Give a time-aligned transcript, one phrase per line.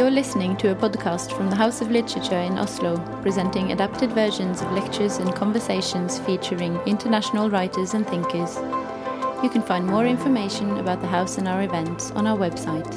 [0.00, 4.62] You're listening to a podcast from the House of Literature in Oslo, presenting adapted versions
[4.62, 8.56] of lectures and conversations featuring international writers and thinkers.
[9.42, 12.90] You can find more information about the house and our events on our website.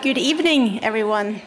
[0.00, 1.42] Good evening, everyone,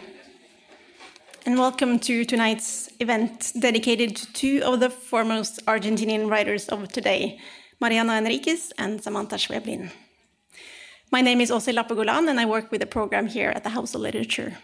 [1.47, 7.39] and welcome to tonight's event dedicated to two of the foremost Argentinian writers of today,
[7.81, 9.89] Mariana Enriquez and Samantha Schweblin.
[11.09, 13.95] My name is Åse Lappegolan, and I work with the program here at the House
[13.95, 14.57] of Literature.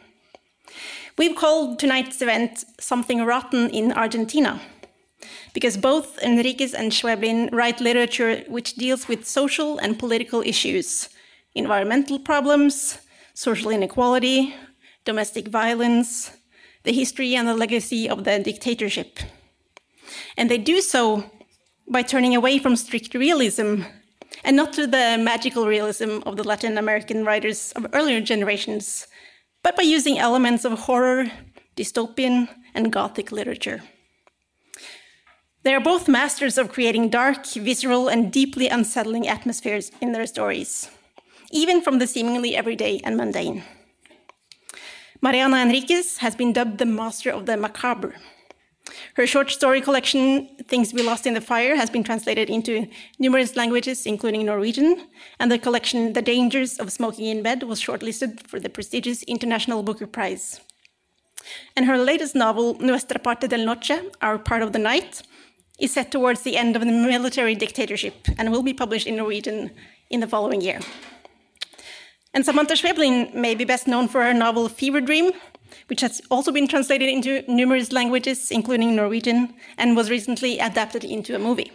[1.18, 4.60] We've called tonight's event Something Rotten in Argentina,
[5.54, 11.08] because both Enriquez and Schweblin write literature which deals with social and political issues,
[11.56, 12.98] environmental problems,
[13.34, 14.54] social inequality,
[15.05, 16.32] domestic violence,
[16.84, 19.20] the history and the legacy of the dictatorship.
[20.36, 21.24] And they do so
[21.88, 23.84] by turning away from strict realism
[24.44, 29.08] and not to the magical realism of the Latin American writers of earlier generations,
[29.63, 31.32] but by using elements of horror,
[31.76, 33.82] dystopian, and Gothic literature.
[35.63, 40.90] They are both masters of creating dark, visceral, and deeply unsettling atmospheres in their stories,
[41.52, 43.63] even from the seemingly everyday and mundane.
[45.22, 48.16] Mariana Enriquez has been dubbed the master of the macabre.
[49.15, 52.87] Her short story collection, Things We Lost in the Fire, has been translated into
[53.20, 55.07] numerous languages, including Norwegian,
[55.39, 59.84] and the collection The Dangers of Smoking in Bed was shortlisted for the prestigious International
[59.84, 60.59] Booker Prize.
[61.76, 65.22] And her latest novel, Nuestra Parte del Noche, Our Part of the Night,
[65.79, 69.72] is set towards the end of the military dictatorship and will be published in Norwegian
[70.09, 70.79] in the following year.
[72.34, 75.31] And Samantha Schweblin may be best known for her novel Fever Dream,
[75.88, 81.35] which has also been translated into numerous languages, including Norwegian, and was recently adapted into
[81.35, 81.72] a movie.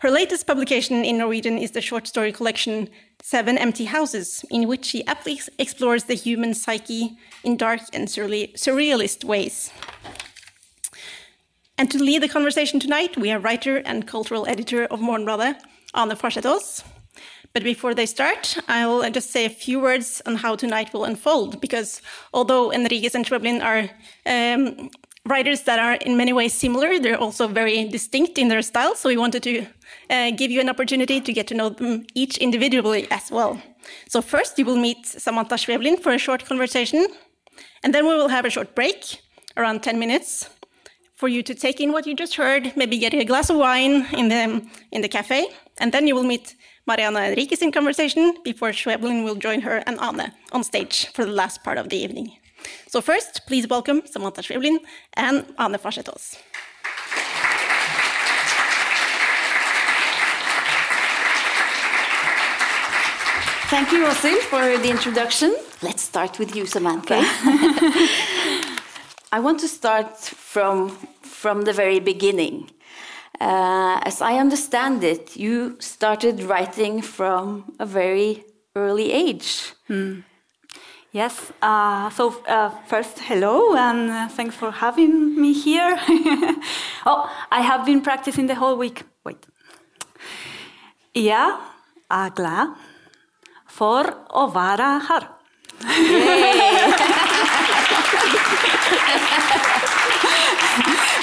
[0.00, 2.90] Her latest publication in Norwegian is the short story collection
[3.22, 9.24] Seven Empty Houses, in which she aptly explores the human psyche in dark and surrealist
[9.24, 9.70] ways.
[11.78, 15.56] And to lead the conversation tonight, we have writer and cultural editor of Morgenbladet,
[15.96, 16.84] Ane Farsetås.
[17.54, 21.60] But before they start, I'll just say a few words on how tonight will unfold,
[21.60, 23.88] because although Enriquez and Schweblin are
[24.26, 24.90] um,
[25.24, 28.96] writers that are in many ways similar, they're also very distinct in their style.
[28.96, 29.66] So we wanted to
[30.10, 33.62] uh, give you an opportunity to get to know them each individually as well.
[34.08, 37.06] So first, you will meet Samantha Schweblin for a short conversation,
[37.84, 39.20] and then we will have a short break,
[39.56, 40.50] around 10 minutes,
[41.14, 44.06] for you to take in what you just heard, maybe get a glass of wine
[44.12, 45.46] in the, in the cafe,
[45.78, 46.54] and then you will meet
[46.86, 51.32] Mariana Enriquez in conversation before Schweblin will join her and Ane on stage for the
[51.32, 52.32] last part of the evening.
[52.88, 54.78] So first, please welcome Samantha Schweblin
[55.14, 56.36] and Ane Farsetås.
[63.70, 65.56] Thank you, Åshild, for the introduction.
[65.82, 67.16] Let's start with you, Samantha.
[67.16, 68.08] Okay.
[69.32, 70.90] I want to start from,
[71.22, 72.70] from the very beginning.
[73.40, 78.44] Uh, as I understand it, you started writing from a very
[78.76, 79.72] early age.
[79.88, 80.20] Hmm.
[81.12, 81.52] Yes.
[81.62, 85.96] Uh, so uh, first, hello, and uh, thanks for having me here.
[87.06, 89.04] oh, I have been practicing the whole week.
[89.24, 89.46] Wait.
[91.16, 92.74] Er glad
[93.66, 95.28] for å være her.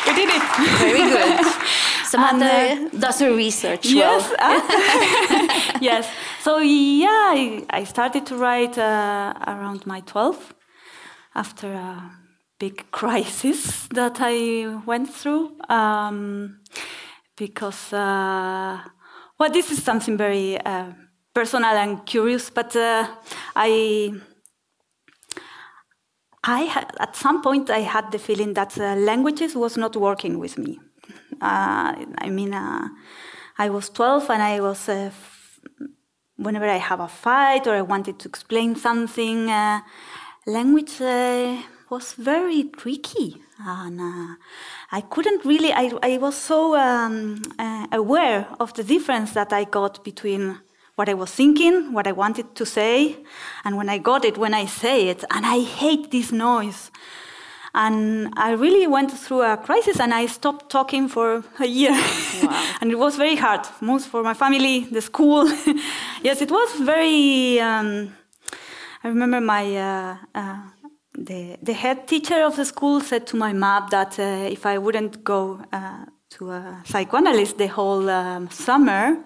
[0.06, 0.44] we did it.
[0.80, 1.46] Very good.
[2.12, 4.36] Samantha and, uh, does her research yes, well.
[4.40, 6.10] Uh, yes.
[6.42, 10.54] So yeah, I, I started to write uh, around my 12
[11.36, 12.12] after a
[12.60, 15.56] big crisis that I went through.
[15.70, 16.60] Um,
[17.38, 18.80] because, uh,
[19.40, 20.92] well, this is something very uh,
[21.34, 23.08] personal and curious, but uh,
[23.56, 24.14] I.
[26.44, 30.58] I had, at some point I had the feeling that languages was not working with
[30.58, 30.80] me.
[31.42, 32.88] Uh, I mean, uh,
[33.58, 35.10] I was 12 and I was, uh,
[36.36, 39.48] whenever I have a fight or I wanted to explain something,
[40.46, 41.00] language
[41.90, 43.42] was very tricky.
[43.60, 44.36] And uh,
[44.92, 49.66] I couldn't really, I, I was so um, uh, aware of the difference that I
[49.66, 50.60] got between
[50.96, 53.18] what I was thinking, what I wanted to say,
[53.64, 55.24] and when I got it, when I say it.
[55.32, 56.92] And I hate this noise.
[57.74, 61.92] And I really went through a crisis and I stopped talking for a year.
[61.92, 62.76] Wow.
[62.82, 65.48] and it was very hard, most for my family, the school.
[66.22, 67.60] yes, it was very.
[67.60, 68.14] Um,
[69.04, 69.76] I remember my.
[69.76, 70.62] Uh, uh,
[71.18, 74.78] the, the head teacher of the school said to my mom that uh, if I
[74.78, 79.18] wouldn't go uh, to a psychoanalyst the whole um, summer,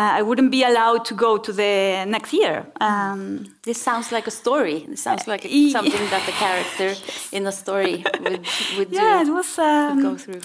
[0.00, 2.66] uh, I wouldn't be allowed to go to the next year.
[2.80, 3.20] Um,
[3.62, 4.86] this sounds like a story.
[4.88, 6.90] This sounds like a, Uh, something that the character
[7.32, 8.40] in a story would,
[8.76, 10.40] would yeah, do, it was would go um, through.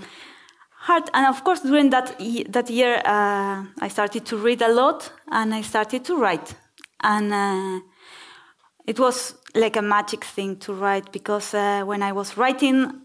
[0.87, 1.09] hard.
[1.13, 2.07] And of course, during that
[2.51, 6.55] that year, uh, I started to read a lot and I started to write.
[6.99, 7.79] And uh,
[8.85, 13.04] it was like a magic thing to write because uh, when I was writing,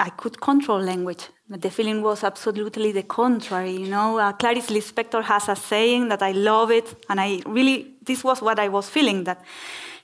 [0.00, 1.28] I could control language.
[1.48, 3.72] But the feeling was absolutely the contrary.
[3.72, 7.96] You know, uh, Clarice Lispector has a saying that I love it, and I really
[8.02, 9.24] this was what I was feeling.
[9.24, 9.42] That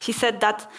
[0.00, 0.70] she said that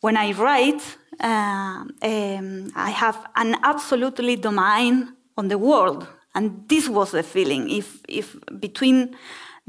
[0.00, 0.82] when I write,
[1.20, 7.68] uh, um, I have an absolutely domain on the world, and this was the feeling.
[7.70, 9.16] If if between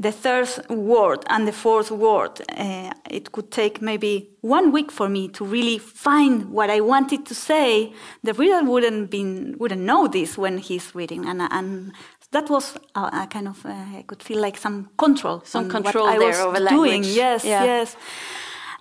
[0.00, 5.08] the third word and the fourth word, uh, it could take maybe one week for
[5.08, 7.92] me to really find what I wanted to say.
[8.22, 11.92] The reader wouldn't been wouldn't know this when he's reading, and and
[12.30, 15.70] that was a, a kind of uh, I could feel like some control, Some on
[15.70, 17.02] control what I there was over doing.
[17.02, 17.06] language.
[17.16, 17.64] Yes, Yeah.
[17.64, 17.96] yes,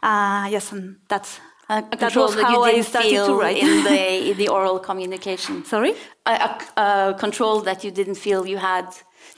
[0.04, 3.25] uh, yes, and that's A, a that control was that how you I started feel
[3.28, 3.58] to write.
[3.58, 5.66] in the in the oral communication.
[5.66, 5.94] Sorry.
[6.25, 6.31] A,
[6.78, 8.86] a control that you didn't feel you had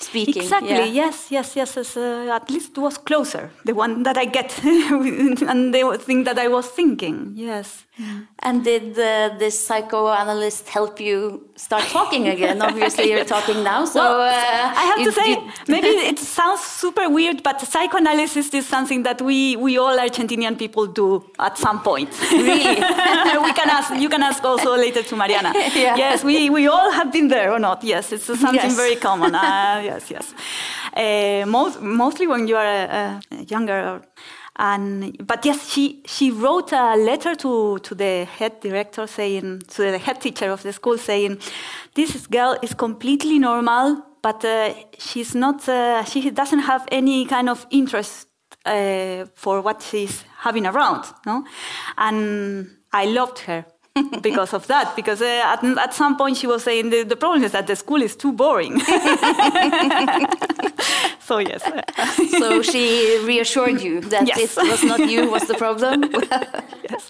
[0.02, 0.42] speaking.
[0.44, 0.70] Exactly.
[0.70, 0.86] yeah.
[0.86, 1.32] Yes.
[1.32, 1.56] Yes.
[1.56, 1.76] Yes.
[1.76, 3.52] yes uh, at least it was closer.
[3.66, 7.34] The one that I get, and the thing that I was thinking.
[7.36, 7.86] Yes.
[8.42, 12.62] And did uh, this psychoanalyst help you start talking again?
[12.70, 13.84] Obviously, you're talking now.
[13.86, 17.60] So Well, uh, I have you- to say, you- maybe it sounds super weird, but
[17.60, 22.10] psychoanalysis is something that we, we all Argentinian people do at some point.
[22.32, 22.76] Really?
[23.48, 23.94] we can ask.
[24.04, 25.52] You can ask also later to Mariana.
[25.56, 25.96] Yeah.
[25.98, 27.84] Yes, we, we all have been there or not.
[27.84, 28.76] Yes, it's something Yes.
[28.76, 29.36] very common.
[29.36, 30.34] Uh, yes, yes.
[30.96, 34.02] Uh, most, mostly when you are uh, uh, younger.
[34.62, 39.84] And but yes, she she wrote a letter to to the head director saying to
[39.84, 41.40] the head teacher of the school saying,
[41.96, 45.68] this girl is completely normal, but uh, she's not.
[45.70, 48.28] Uh, she doesn't have any kind of interest
[48.66, 51.06] uh, for what she's having around.
[51.26, 51.46] No,
[51.98, 53.66] and I loved her.
[54.22, 57.44] Because of that, because uh, at, at some point she was saying the, the problem
[57.44, 58.80] is that the school is too boring.
[61.20, 61.62] so yes,
[62.38, 64.58] so she reassured you that Yes.
[64.58, 66.04] it was not you was the problem.
[66.90, 67.10] yes.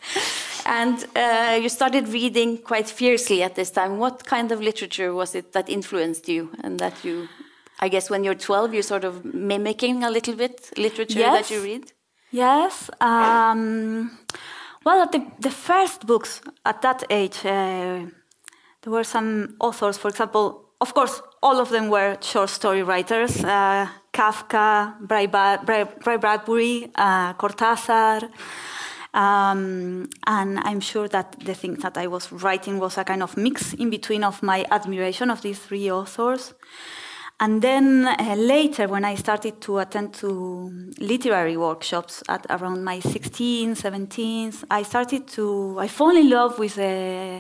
[0.66, 3.98] And uh, you started reading quite fiercely at this time.
[3.98, 7.28] What kind of literature was it that influenced you, and that you,
[7.80, 11.62] I guess, when you're 12, you're sort of mimicking a little bit literature that you
[11.64, 11.92] read?
[12.32, 12.90] Yes.
[13.02, 14.12] Um,
[14.90, 18.06] well, the, the first books at that age, uh,
[18.82, 23.44] there were some authors, for example, of course, all of them were short story writers
[23.44, 28.30] uh, Kafka, Bray Bradbury, uh, Cortázar.
[29.14, 33.38] Um, and I'm sure that the thing that I was writing was a kind of
[33.38, 36.54] mix in between of my admiration of these three authors.
[37.42, 43.00] And then uh, later, when I started to attend to literary workshops at around my
[43.00, 47.40] 16, 17, I started to, I fall in love with uh,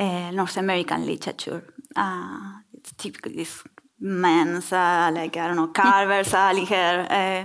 [0.00, 1.62] uh, North American literature.
[1.94, 3.62] Uh, it's typical, this
[4.00, 7.44] men's, uh, like, I don't know, Carver, Salinger, uh,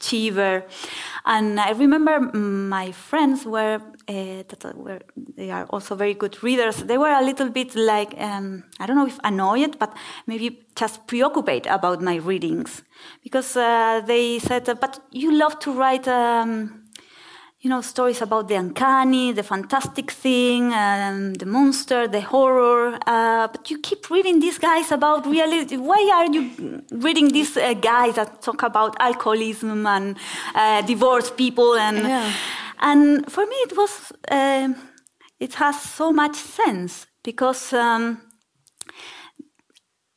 [0.00, 0.64] Cheever.
[1.24, 5.00] And I remember my friends were, uh, that were,
[5.36, 6.76] they are also very good readers.
[6.84, 9.96] They were a little bit like, um, I don't know if annoyed, but
[10.26, 12.82] maybe just preoccupied about my readings.
[13.22, 16.83] Because uh, they said, but you love to write, um,
[17.64, 22.98] you know, stories about the uncanny, the fantastic thing, um, the monster, the horror.
[23.06, 25.78] Uh, but you keep reading these guys about reality.
[25.78, 30.18] Why are you reading these uh, guys that talk about alcoholism and
[30.54, 31.74] uh, divorced people?
[31.74, 32.30] And Yeah.
[32.80, 34.74] and for me, it was um
[35.40, 37.72] it has so much sense because.
[37.72, 38.20] Um,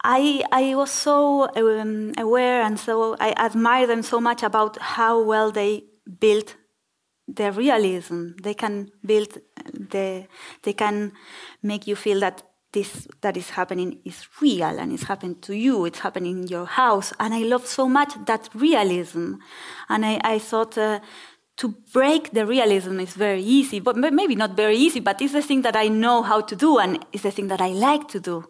[0.03, 5.21] I, I was so um, aware and so I admire them so much about how
[5.21, 5.83] well they
[6.19, 6.55] built
[7.27, 8.31] the realism.
[8.41, 9.37] They can build
[9.73, 10.27] the,
[10.63, 11.13] they can
[11.61, 12.43] make you feel that
[12.73, 15.85] this that is happening is real and it's happening to you.
[15.85, 17.13] It's happening in your house.
[17.19, 19.35] And I love so much that realism.
[19.89, 20.99] And I, I thought uh,
[21.57, 25.41] to break the realism is very easy, but maybe not very easy, but it's the
[25.41, 28.19] thing that I know how to do and it's the thing that I like to
[28.19, 28.47] do.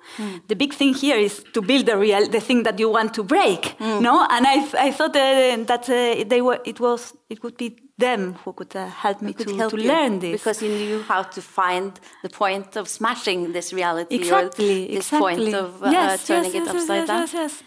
[0.48, 3.24] The big thing here is to build the real, the thing that you want to
[3.24, 4.28] break, no?
[4.30, 8.34] And I, I thought uh, that uh, they were, it was, it would be them
[8.44, 10.42] who could uh, help me Could to, help to learn this.
[10.42, 14.98] because you knew how to find the point of smashing this reality exactly, or this
[15.12, 15.18] exactly.
[15.20, 17.22] point of uh, yes, turning yes, it yes, upside yes, down.
[17.22, 17.64] Yes, yes,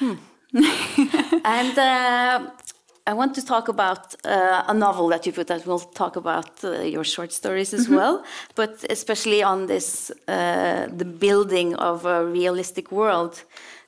[0.00, 0.18] yes.
[1.44, 2.50] And uh,
[3.06, 5.66] I want to talk about uh, a novel that you put out.
[5.66, 7.96] We'll talk about uh, your short stories as Mm-hmm.
[7.96, 13.44] well, but especially on this uh, the building of a realistic world.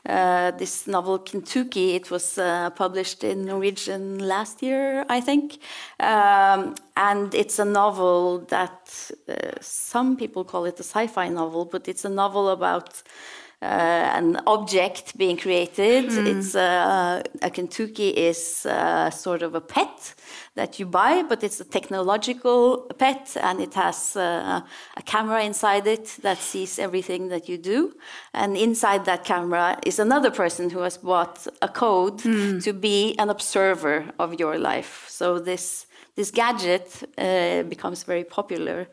[0.08, 1.94] uh, this novel Kentuki.
[1.96, 5.58] It was uh, published in Norwegian last year, I think.
[5.98, 11.64] Um, and it's a novel that uh, some people call it a sci fi novel,
[11.64, 13.02] but it's a novel about.
[13.62, 16.10] Uh, an object being created.
[16.10, 16.26] Mm.
[16.26, 20.14] It's uh, a Kentuki is uh, sort of a pet
[20.56, 24.60] that you buy, but it's a technological pet and it has uh,
[24.98, 27.94] a camera inside it that sees everything that you do.
[28.34, 32.62] And inside that camera is another person who has bought a code mm.
[32.62, 35.06] to be an observer of your life.
[35.08, 38.86] So this this gadget uh, becomes very popular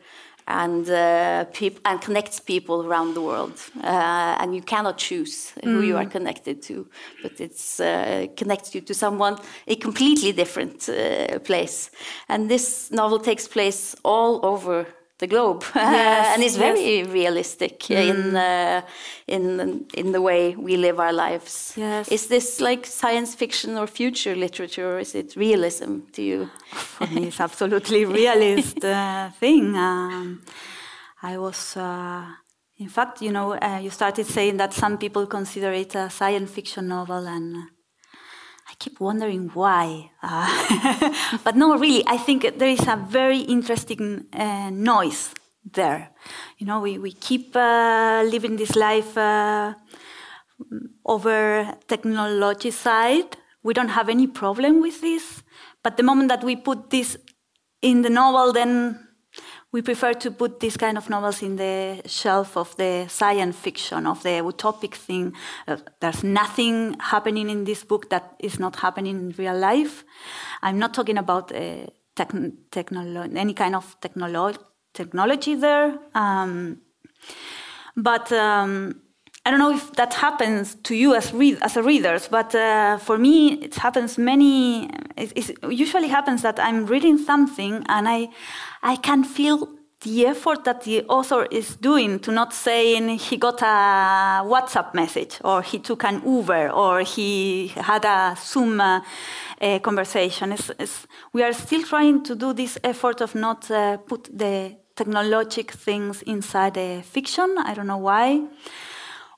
[0.46, 1.44] and uh,
[1.84, 3.58] and connects people around the world.
[3.82, 5.64] Uh, and you cannot choose mm.
[5.64, 6.10] who you are mm.
[6.10, 6.86] connected to,
[7.22, 11.90] but it's uh, connects you to someone a completely different uh, place.
[12.28, 14.86] And this novel takes place all over
[15.24, 17.08] the globe, yes, and it's very yes.
[17.08, 18.08] realistic mm.
[18.10, 18.80] in uh,
[19.26, 21.74] in in the way we live our lives.
[21.76, 22.08] Yes.
[22.08, 26.48] Is this like science fiction or future literature, or is it realism to you?
[26.96, 29.76] For me, it's absolutely realist uh, thing.
[29.76, 30.42] Um,
[31.22, 31.76] I was.
[31.76, 32.24] Uh,
[32.76, 36.50] in fact, you know, uh, you started saying that some people consider it a science
[36.50, 37.56] fiction novel, and
[38.68, 40.10] I keep wondering why.
[40.22, 45.34] Uh, but no, really, I think there is a very interesting uh, noise
[45.72, 46.10] there.
[46.58, 49.74] You know, we, we keep uh, living this life uh,
[51.04, 53.36] over technology side.
[53.62, 55.42] We don't have any problem with this.
[55.82, 57.18] But the moment that we put this
[57.82, 58.98] in the novel, then
[59.74, 64.06] we prefer to put these kind of novels in the shelf of the science fiction,
[64.06, 65.34] of the utopic thing.
[65.66, 70.04] Uh, there's nothing happening in this book that is not happening in real life.
[70.62, 74.58] I'm not talking about uh, any kind of technolo-
[74.92, 75.98] technology there.
[76.14, 76.80] Um,
[77.96, 79.00] but um,
[79.46, 82.96] I don't know if that happens to you as read as a readers, but uh,
[82.96, 84.88] for me it happens many.
[85.16, 88.28] It, usually happens that I'm reading something and I
[88.82, 89.68] I can feel
[90.04, 95.38] the effort that the author is doing to not saying he got a WhatsApp message
[95.44, 99.00] or he took an Uber or he had a Zoom uh,
[99.60, 100.52] uh, conversation.
[100.52, 104.76] It's, it's, we are still trying to do this effort of not uh, put the
[104.94, 107.56] technologic things inside the fiction.
[107.58, 108.42] I don't know why.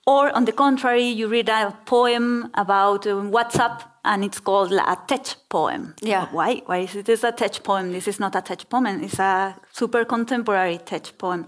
[0.06, 4.96] Or on the contrary, you read a poem about um, WhatsApp and it's called a
[5.08, 5.94] tech poem.
[6.00, 6.28] Yeah.
[6.30, 6.62] Why?
[6.66, 7.90] Why is it is a tech poem?
[7.90, 8.86] This is not a tech poem.
[8.86, 11.46] It's a super contemporary tech poem.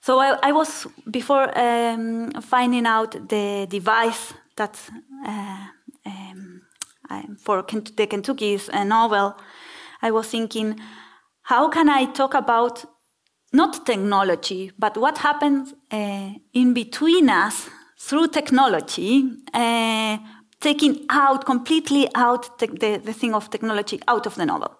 [0.00, 4.78] So I, I was before um, finding out the device that
[5.26, 5.66] uh,
[6.06, 6.62] um,
[7.40, 9.36] for the Kentuki's uh, novel,
[10.02, 10.78] I was thinking,
[11.42, 12.84] how can I talk about
[13.52, 19.24] not technology, but what happens uh, in between us through technology,
[19.54, 20.18] uh,
[20.60, 24.76] taking out completely out the, the, the, thing of technology out of the novel.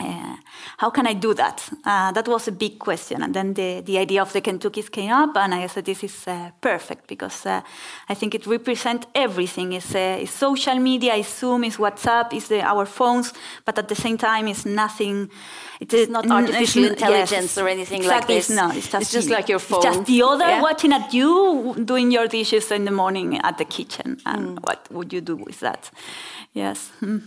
[0.00, 0.36] Uh,
[0.78, 1.68] how can I do that?
[1.84, 3.22] Uh, that was a big question.
[3.22, 6.26] And then the, the idea of the Kentukis came up, and I said, this is
[6.26, 7.60] uh, perfect because uh,
[8.08, 9.74] I think it represents everything.
[9.74, 13.32] It's, uh, it's, social media, it's Zoom, it's WhatsApp, it's the, our phones,
[13.64, 15.30] but at the same time, it's nothing.
[15.78, 18.56] It's, it's not artificial intelligence yes, or anything exactly, like this.
[18.56, 19.86] No, it's just, it's just like your phone.
[19.86, 20.62] It's just the other yeah.
[20.62, 24.20] watching at you doing your dishes in the morning at the kitchen.
[24.24, 24.66] And mm.
[24.66, 25.90] what would you do with that?
[26.54, 26.90] Yes.
[27.00, 27.22] Mm.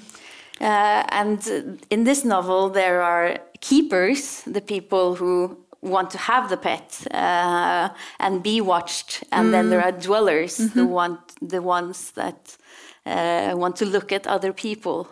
[0.61, 6.57] Uh, and in this novel, there are keepers, the people who want to have the
[6.57, 9.51] pet uh, and be watched, and mm.
[9.51, 10.73] then there are dwellers, mm -hmm.
[10.73, 11.03] the mm-hmm.
[11.03, 11.17] one,
[11.49, 12.57] the ones that
[13.05, 15.07] uh, want to look at other people.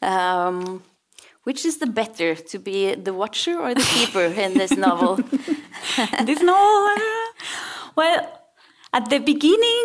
[0.00, 0.82] Um,
[1.48, 5.16] which is the better, to be the watcher or the keeper in this novel?
[6.26, 7.02] this novel,
[7.96, 8.18] well,
[8.90, 9.84] at the beginning,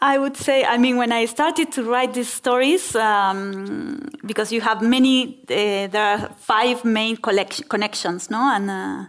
[0.00, 4.60] I would say, I mean, when I started to write these stories, um, because you
[4.60, 8.38] have many, uh, there are five main connections, no?
[8.38, 9.04] And uh,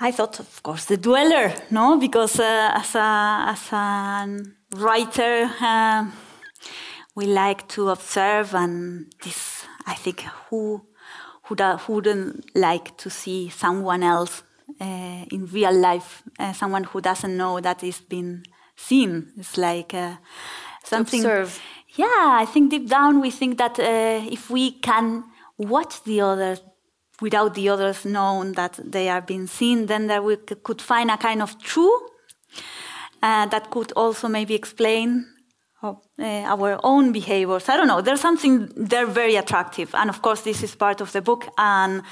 [0.00, 1.98] I thought, of course, the dweller, no?
[1.98, 4.42] Because uh, as, a, as a
[4.76, 6.06] writer, uh,
[7.14, 10.86] we like to observe, and this, I think, who,
[11.42, 14.42] who, who wouldn't like to see someone else
[14.80, 18.42] uh, in real life, uh, someone who doesn't know that it's been
[18.88, 19.32] seen.
[19.36, 20.16] It's like uh,
[20.84, 21.20] something.
[21.20, 21.60] Observe.
[21.96, 25.24] Yeah, I think deep down we think that uh, if we can
[25.58, 26.62] watch the others
[27.20, 31.16] without the others knowing that they are being seen, then there we could find a
[31.16, 32.02] kind of truth
[33.22, 35.26] uh, that could also maybe explain
[35.82, 37.68] uh, our own behaviors.
[37.68, 38.00] I don't know.
[38.00, 41.46] There's something there very attractive, and of course, this is part of the book.
[41.58, 42.02] And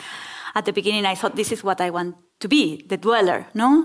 [0.54, 3.84] at the beginning, I thought this is what I want to be, the dweller, no?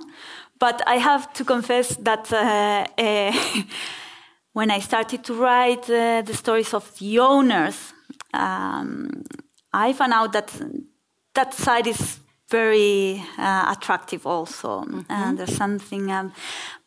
[0.64, 3.34] But I have to confess that uh, uh,
[4.54, 7.94] when I started to write uh, the stories of the owners,
[8.34, 9.26] um,
[9.74, 10.54] I found out that
[11.34, 14.86] that side is very uh, attractive also.
[14.86, 15.02] Mm-hmm.
[15.10, 16.32] And there's something, um,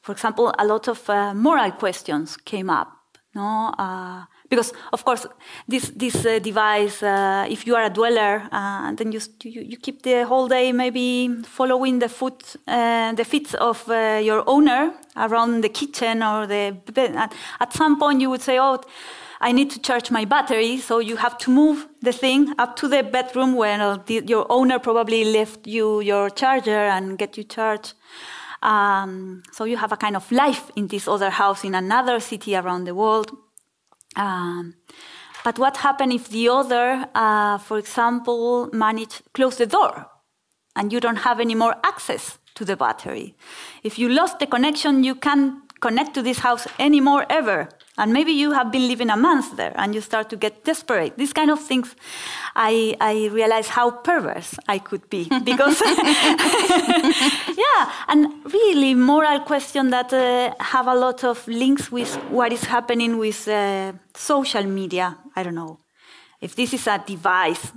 [0.00, 2.88] for example, a lot of uh, moral questions came up.
[3.34, 5.26] No, uh, because of course
[5.68, 9.76] this this uh, device, uh, if you are a dweller, uh, then you, you, you
[9.76, 15.68] keep the whole day maybe following the foot the feet of your owner around the
[15.68, 17.16] kitchen or the bed.
[17.60, 18.80] At, some point, you would say, oh
[19.40, 22.88] I need to charge my battery, so you have to move the thing up to
[22.88, 27.44] the bedroom where uh, the, your owner probably left you your charger and get you
[27.44, 27.94] charged.
[28.62, 32.56] Um, so you have a kind of life in this other house in another city
[32.56, 33.30] around the world.
[34.16, 34.74] Um,
[35.44, 40.06] but what happens if the other, uh, for example, manage close the door
[40.74, 43.36] and you don't have any more access to the battery?
[43.82, 47.68] If you lost the connection, you can't connect to this house anymore ever.
[47.98, 51.16] And maybe you have been living a month there and you start to get desperate.
[51.16, 51.96] These kind of things,
[52.54, 55.28] I, I realize how perverse I could be.
[55.44, 55.80] Because,
[57.64, 62.64] yeah, and really moral question that uh, have a lot of links with what is
[62.64, 65.16] happening with uh, social media.
[65.34, 65.78] I don't know.
[66.40, 67.72] If this is a device,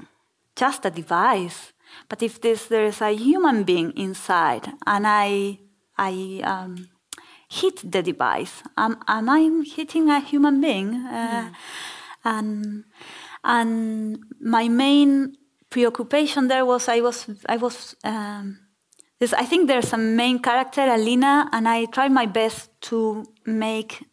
[0.56, 1.72] just a device,
[2.10, 5.60] but if this, there is a human being inside and I,
[5.98, 6.90] I, um,
[7.50, 8.64] hit the device.
[8.78, 10.94] Am, am I hitting a human being?
[10.96, 11.54] Uh, mm.
[12.24, 12.84] And
[13.44, 15.38] and my main
[15.70, 17.96] preoccupation there was I was I was.
[18.04, 18.60] Um,
[19.22, 24.06] I think there's a main character, Alina, and I tried my best to make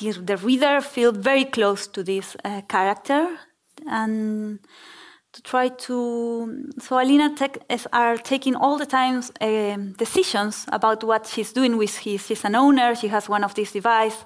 [0.00, 3.36] the, the reader feel very close to this uh, character
[3.86, 4.60] and
[5.36, 6.64] to try to.
[6.78, 7.58] So Alina tech,
[7.92, 12.26] are taking all the times uh, decisions about what she's doing with his.
[12.26, 12.94] She's an owner.
[12.94, 14.24] She has one of these devices,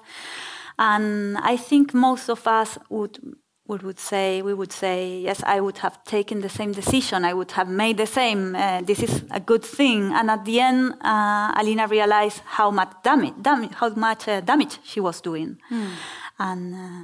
[0.79, 3.19] and I think most of us would
[3.67, 5.43] would, would say we would say yes.
[5.43, 7.25] I would have taken the same decision.
[7.25, 8.55] I would have made the same.
[8.55, 10.13] Uh, this is a good thing.
[10.13, 14.79] And at the end, uh, Alina realized how much damage, damage how much uh, damage
[14.83, 15.91] she was doing, mm.
[16.39, 17.03] and uh,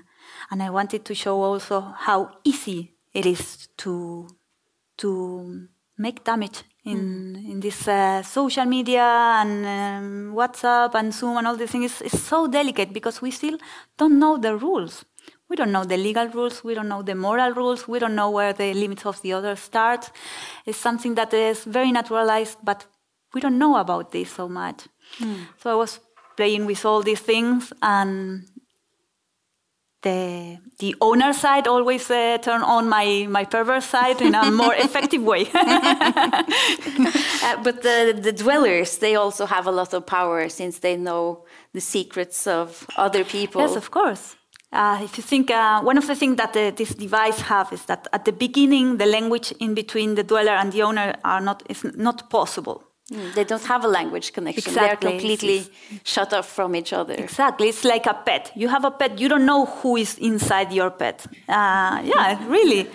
[0.49, 4.27] and I wanted to show also how easy it is to
[4.97, 5.09] to
[5.97, 7.51] make damage in mm.
[7.51, 9.07] in this uh, social media
[9.41, 13.57] and um, WhatsApp and Zoom and all these things is so delicate because we still
[13.97, 15.05] don't know the rules.
[15.49, 16.63] We don't know the legal rules.
[16.63, 17.87] We don't know the moral rules.
[17.87, 20.11] We don't know where the limits of the other start.
[20.65, 22.85] It's something that is very naturalized, but
[23.33, 24.87] we don't know about this so much.
[25.19, 25.47] Mm.
[25.61, 25.99] So I was
[26.35, 28.43] playing with all these things and
[30.01, 34.75] the the owner side always uh, turn on my my perverse side in a more
[34.85, 35.49] effective way.
[35.53, 36.43] uh,
[37.63, 41.81] but the the dwellers they also have a lot of power since they know the
[41.81, 43.61] secrets of other people.
[43.61, 44.35] Yes, of course.
[44.71, 47.85] Uh, if you think, uh, one of the things that the, this device have is
[47.85, 51.63] that at the beginning, the language in between the dweller and the owner are not
[51.69, 52.86] is not possible.
[53.11, 54.67] Mm, they don't have a language connection.
[54.67, 54.87] Exactly.
[54.87, 55.65] They're completely
[56.03, 57.13] shut off from each other.
[57.13, 57.69] Exactly.
[57.69, 58.51] It's like a pet.
[58.53, 61.25] You have a pet, you don't know who is inside your pet.
[61.47, 62.85] Uh, yeah, really.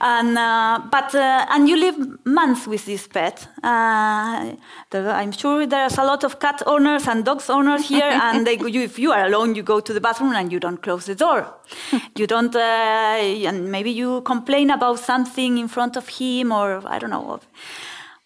[0.00, 3.48] And, uh, but, uh, and you live months with this pet.
[3.64, 4.54] Uh,
[4.92, 8.04] I'm sure there's a lot of cat owners and dogs owners here.
[8.22, 10.80] and they, you, if you are alone, you go to the bathroom and you don't
[10.80, 11.52] close the door.
[12.14, 17.00] you don't, uh, and maybe you complain about something in front of him or I
[17.00, 17.40] don't know.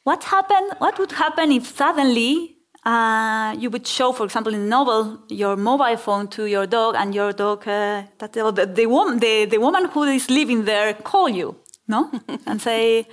[0.05, 0.73] What happened?
[0.79, 5.57] What would happen if suddenly uh, you would show, for example, in the novel, your
[5.57, 9.59] mobile phone to your dog, and your dog, uh, that the, the, woman, the, the
[9.59, 12.11] woman who is living there, call you, no,
[12.47, 13.07] and say,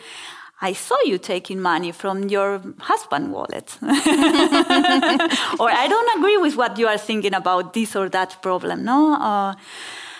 [0.61, 3.89] "I saw you taking money from your husband wallet," or
[5.69, 9.15] "I don't agree with what you are thinking about this or that problem," no.
[9.15, 9.55] Uh,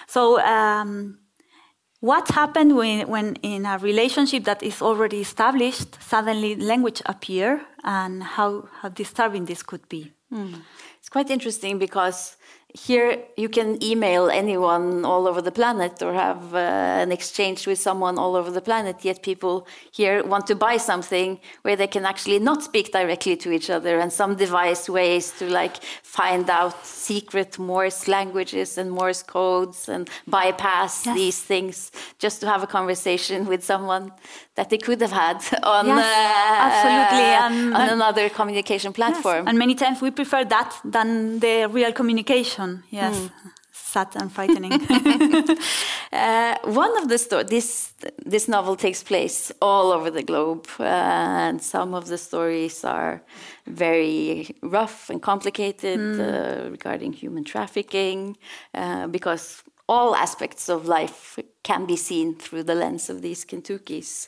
[0.08, 0.40] so.
[0.42, 1.20] Um,
[2.00, 8.24] what happened when, when in a relationship that is already established, suddenly language appear and
[8.24, 10.14] how, how disturbing this could be?
[10.32, 10.62] Mm.
[11.00, 12.38] It's quite interesting because
[12.74, 16.58] here you can email anyone all over the planet or have uh,
[17.04, 21.40] an exchange with someone all over the planet yet people here want to buy something
[21.62, 25.50] where they can actually not speak directly to each other and some device ways to
[25.50, 31.16] like find out secret morse languages and morse codes and bypass yes.
[31.16, 34.12] these things just to have a conversation with someone
[34.56, 39.48] that they could have had on yes, uh, absolutely um, on another communication platform yes.
[39.48, 43.30] and many times we prefer that than the real communication Yes.
[43.48, 43.52] Mm.
[43.94, 44.74] sad and frightening.
[46.12, 47.94] uh, one of the stories, this
[48.26, 50.84] this novel takes place all over the globe, uh,
[51.48, 53.22] and some of the stories are
[53.66, 56.20] very rough and complicated mm.
[56.20, 58.38] uh, regarding human trafficking,
[58.74, 64.28] uh, because all aspects of life can be seen through the lens of these Kentukis.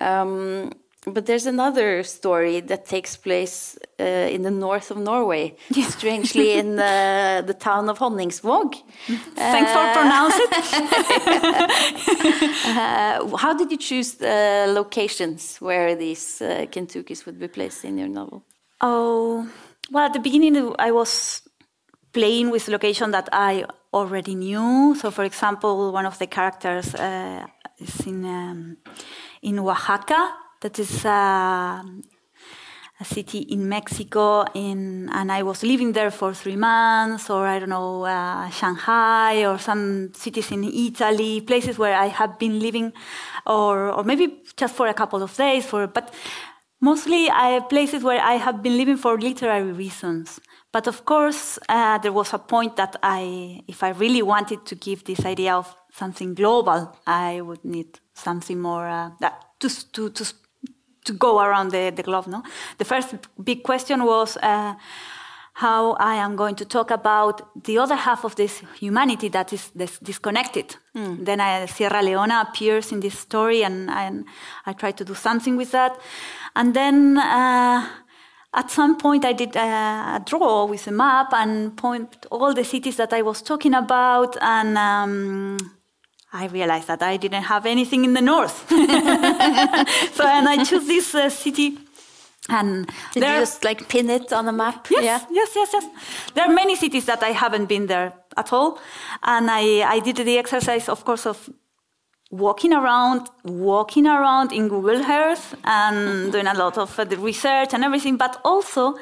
[0.00, 0.70] Um,
[1.06, 5.88] but there's another story that takes place uh, in the north of Norway, yeah.
[5.88, 8.74] strangely in the, the town of Honningsvåg.
[9.34, 10.72] Thanks uh, for pronouncing it.
[12.66, 17.98] uh, how did you choose the locations where these uh, Kentukis would be placed in
[17.98, 18.44] your novel?
[18.80, 19.48] Oh,
[19.90, 21.42] well, at the beginning, I was
[22.12, 24.94] playing with location that I already knew.
[24.94, 27.44] So, for example, one of the characters uh,
[27.78, 28.76] is in um,
[29.42, 31.82] in Oaxaca that is uh,
[33.00, 37.58] a city in Mexico, in, and I was living there for three months, or I
[37.58, 42.92] don't know, uh, Shanghai, or some cities in Italy, places where I have been living,
[43.46, 46.14] or, or maybe just for a couple of days, for, but
[46.80, 50.40] mostly uh, places where I have been living for literary reasons.
[50.72, 54.74] But of course, uh, there was a point that I, if I really wanted to
[54.74, 60.10] give this idea of something global, I would need something more uh, that to, to,
[60.10, 60.24] to
[61.04, 62.26] to go around the, the globe.
[62.26, 62.42] No,
[62.78, 64.74] the first big question was uh,
[65.54, 69.70] how I am going to talk about the other half of this humanity that is
[69.74, 70.76] this disconnected.
[70.96, 71.24] Mm.
[71.24, 74.24] Then I, Sierra Leone appears in this story, and, and,
[74.64, 75.98] I try to do something with that.
[76.56, 77.86] And then uh,
[78.54, 79.60] at some point, I did a,
[80.16, 84.36] a, draw with a map and point all the cities that I was talking about,
[84.40, 84.78] and.
[84.78, 85.58] Um,
[86.32, 88.68] I realized that I didn't have anything in the north.
[88.68, 91.78] so, and I chose this uh, city.
[92.48, 94.86] And Did there, you just like pin it on a map?
[94.90, 95.26] Yes, yeah.
[95.30, 95.86] yes, yes, yes.
[96.34, 98.78] There are many cities that I haven't been there at all.
[99.22, 101.48] And I, I did the exercise, of course, of
[102.32, 107.74] walking around, walking around in Google Earth and doing a lot of uh, the research
[107.74, 108.94] and everything, but also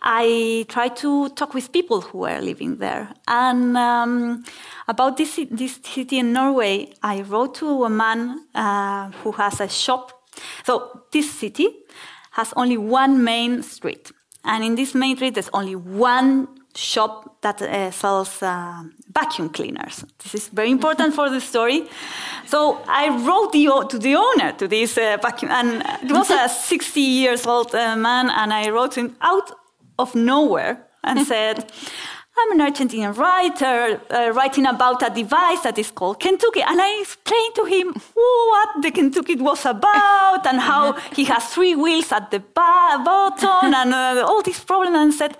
[0.00, 3.12] I tried to talk with people who were living there.
[3.28, 4.44] And um,
[4.88, 9.68] about this, this city in Norway, I wrote to a man uh, who has a
[9.68, 10.22] shop.
[10.64, 11.68] So this city
[12.32, 14.10] has only one main street.
[14.44, 20.04] And in this main street, there's only one shop that uh, sells uh, vacuum cleaners.
[20.22, 21.88] This is very important for the story.
[22.46, 26.48] So I wrote the, to the owner to this uh, vacuum, and it was a
[26.72, 29.50] 60 years old uh, man, and I wrote him out
[29.98, 31.70] of nowhere and said,
[32.38, 36.64] I'm an Argentinian writer uh, writing about a device that is called Kentuki.
[36.66, 41.74] And I explained to him what the Kentuki was about and how he has three
[41.74, 44.96] wheels at the bottom and uh, all these problems.
[44.96, 45.36] And said,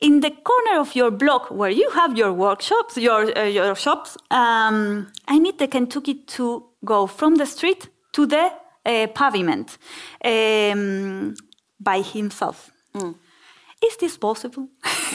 [0.00, 4.16] in the corner of your block where you have your workshops, your, uh, your shops,
[4.30, 8.52] um, I need the Kentuki to go from the street to the
[8.86, 9.78] uh, pavement
[10.24, 11.34] um,
[11.80, 12.70] by himself.
[12.94, 13.14] Mm
[13.82, 14.68] is this possible?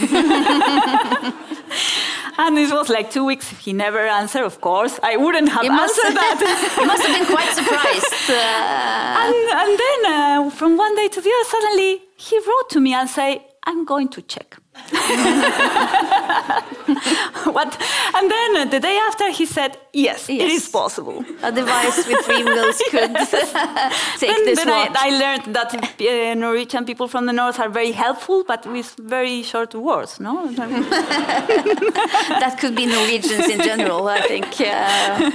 [2.38, 3.50] and it was like two weeks.
[3.50, 5.00] He never answered, of course.
[5.04, 6.40] I wouldn't have answered that.
[6.78, 8.14] he must have been quite surprised.
[8.24, 8.36] Uh...
[8.36, 12.94] And, and, then uh, from one day to the other, suddenly he wrote to me
[12.94, 14.58] and said, I'm going to check.
[17.46, 17.78] what?
[18.16, 21.24] And then the day after, he said, yes, yes, it is possible.
[21.44, 26.34] A device with three wheels could take then, this then I, I, learned that uh,
[26.34, 30.20] Norwegian people from the north are very helpful, but with very short words.
[30.20, 34.60] No, that could be Norwegians in general, I think.
[34.60, 35.30] Uh,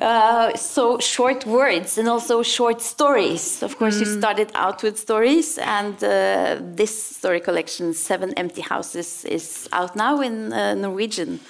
[0.00, 3.62] uh, so short words and also short stories.
[3.62, 4.00] Of course, mm.
[4.00, 9.96] you started out with stories, and uh, this story collection, Seven Empty Houses, is out
[9.96, 11.40] now in uh, Norwegian.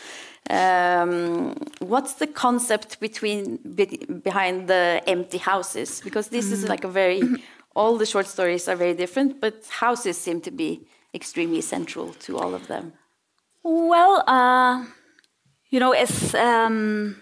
[0.50, 3.86] Um, what's the concept between be,
[4.22, 6.00] behind the empty houses?
[6.02, 6.52] Because this mm.
[6.52, 7.22] is like a very,
[7.76, 12.38] all the short stories are very different, but houses seem to be extremely central to
[12.38, 12.92] all of them.
[13.62, 14.84] Well, uh,
[15.70, 17.21] you know, as um,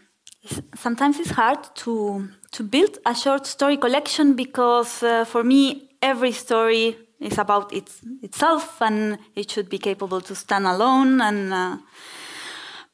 [0.74, 6.32] sometimes it's hard to to build a short story collection because uh, for me every
[6.32, 11.76] story is about its, itself and it should be capable to stand alone and uh,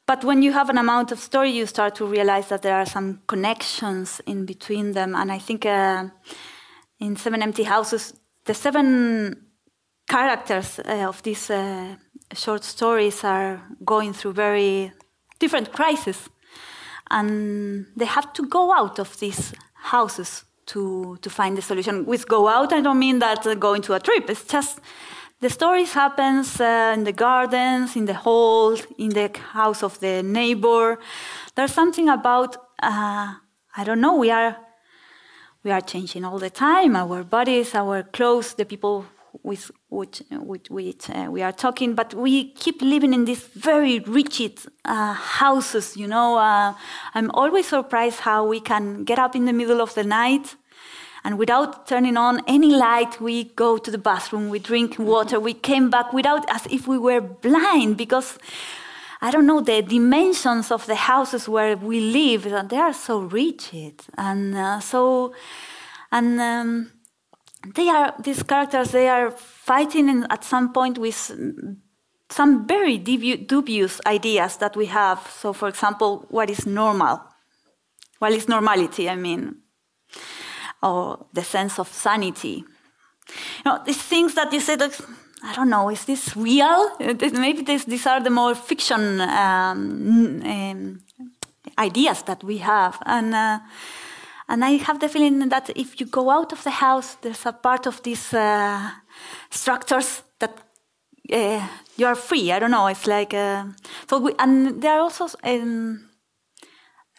[0.05, 2.85] but when you have an amount of story you start to realize that there are
[2.85, 5.15] some connections in between them.
[5.15, 6.05] And i think uh,
[6.99, 8.13] in seven empty houses
[8.45, 9.47] the seven
[10.09, 11.95] characters uh, of these uh,
[12.33, 14.91] short stories are going through very
[15.39, 16.29] different crises
[17.09, 22.05] and they have to go out of these houses to, to find the solution.
[22.05, 24.29] With go out, I don't mean that uh, going to a trip.
[24.29, 24.79] It's just
[25.39, 30.23] the stories happens uh, in the gardens, in the hall, in the house of the
[30.23, 30.99] neighbor.
[31.55, 33.33] There's something about uh,
[33.75, 34.15] I don't know.
[34.15, 34.57] We are
[35.63, 36.95] we are changing all the time.
[36.95, 39.05] Our bodies, our clothes, the people
[39.43, 43.99] with which, with which uh, we are talking, but we keep living in these very
[43.99, 45.95] rigid uh, houses.
[45.95, 46.73] You know, uh,
[47.13, 50.55] I'm always surprised how we can get up in the middle of the night
[51.27, 55.53] and without turning on any light, we go to the bathroom, we drink water, we
[55.53, 58.37] came back without, as if we were blind, because
[59.19, 64.03] I don't know, the dimensions of the houses where we live, they are so rigid.
[64.17, 65.33] And uh, so,
[66.13, 66.91] and um,
[67.75, 71.31] they are, these characters, they are fighting in, at some point with
[72.29, 75.19] some very dubious ideas that we have.
[75.39, 77.21] So, for example, what is normal?
[78.19, 79.09] What is normality?
[79.09, 79.55] I mean,
[80.81, 82.63] or the sense of sanity.
[83.57, 84.81] You know, these things that you said,
[85.43, 86.91] I don't know, is this real?
[86.99, 91.01] Maybe this, these are the more fiction um, um,
[91.77, 92.97] ideas that we have.
[93.05, 93.59] And, uh,
[94.49, 97.53] and I have the feeling that if you go out of the house, there's a
[97.53, 98.91] part of these uh,
[99.49, 100.57] structures that
[101.31, 102.51] uh, you are free.
[102.51, 102.87] I don't know.
[102.87, 103.65] It's like uh,
[104.09, 104.19] so.
[104.19, 106.07] We, and there are also um,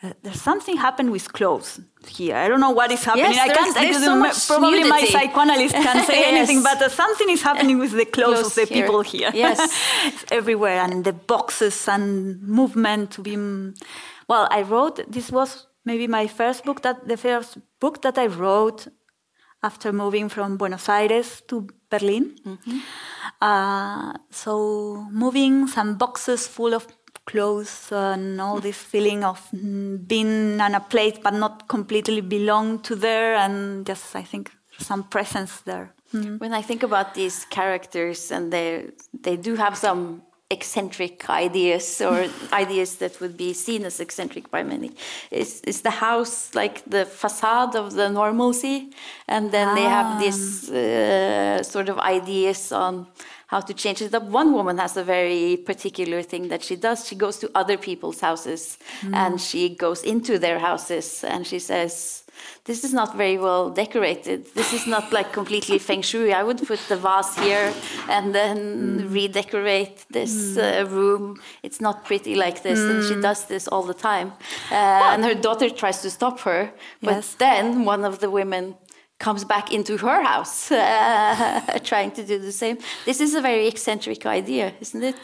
[0.02, 2.36] uh, there's something happened with clothes here.
[2.36, 3.32] I don't know what is happening.
[3.32, 3.76] Yes, I can't.
[3.76, 4.88] I so probably nudity.
[4.88, 6.34] my psychoanalyst can't say yes.
[6.34, 8.84] anything, but uh, something is happening with the clothes, of the here.
[8.84, 9.30] people here.
[9.34, 9.58] Yes,
[10.04, 13.36] it's everywhere, and the boxes and movement to be.
[14.28, 15.04] Well, I wrote.
[15.10, 18.80] This was maybe my first book that the first book that I wrote
[19.62, 21.54] after moving from Buenos Aires to
[21.90, 22.24] Berlin.
[22.46, 22.78] Mm-hmm.
[23.40, 24.52] Uh, so
[25.10, 26.86] moving some boxes full of
[27.26, 29.38] clothes and all this feeling of
[30.06, 35.02] being on a place but not completely belong to there and just I think some
[35.04, 35.94] presence there.
[36.14, 36.40] Mm.
[36.40, 38.68] When I think about these characters and they
[39.12, 44.62] they do have some eccentric ideas or ideas that would be seen as eccentric by
[44.62, 44.90] many.
[45.30, 48.90] Is is the house like the facade of the normalcy,
[49.26, 49.74] and then ah.
[49.74, 53.06] they have this uh, sort of ideas on
[53.48, 54.24] how to change it up.
[54.24, 57.06] One woman has a very particular thing that she does.
[57.08, 59.14] She goes to other people's houses mm.
[59.14, 62.24] and she goes into their houses and she says,
[62.64, 64.46] this is not very well decorated.
[64.54, 66.32] This is not like completely feng shui.
[66.32, 67.72] I would put the vase here
[68.08, 68.58] and then
[69.00, 69.14] mm.
[69.14, 70.82] redecorate this mm.
[70.82, 71.40] uh, room.
[71.62, 72.78] It's not pretty like this.
[72.78, 72.90] Mm.
[72.90, 73.22] And she mm.
[73.22, 74.32] does this all the time.
[74.70, 76.70] Uh, and her daughter tries to stop her.
[77.02, 77.34] But yes.
[77.34, 78.76] then one of the women
[79.18, 82.78] comes back into her house, uh, trying to do the same.
[83.04, 85.16] This is a very eccentric idea, isn't it?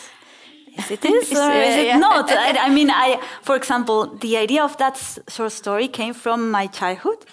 [0.76, 2.28] Yes, it is, or is it not?
[2.30, 6.66] I, I mean, I, for example, the idea of that short story came from my
[6.66, 7.24] childhood.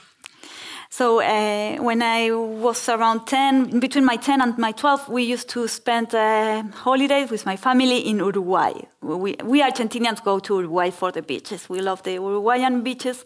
[0.94, 5.48] So uh, when I was around 10, between my 10 and my 12, we used
[5.52, 8.74] to spend uh, holidays with my family in Uruguay.
[9.00, 11.70] We, we Argentinians go to Uruguay for the beaches.
[11.70, 13.24] We love the Uruguayan beaches.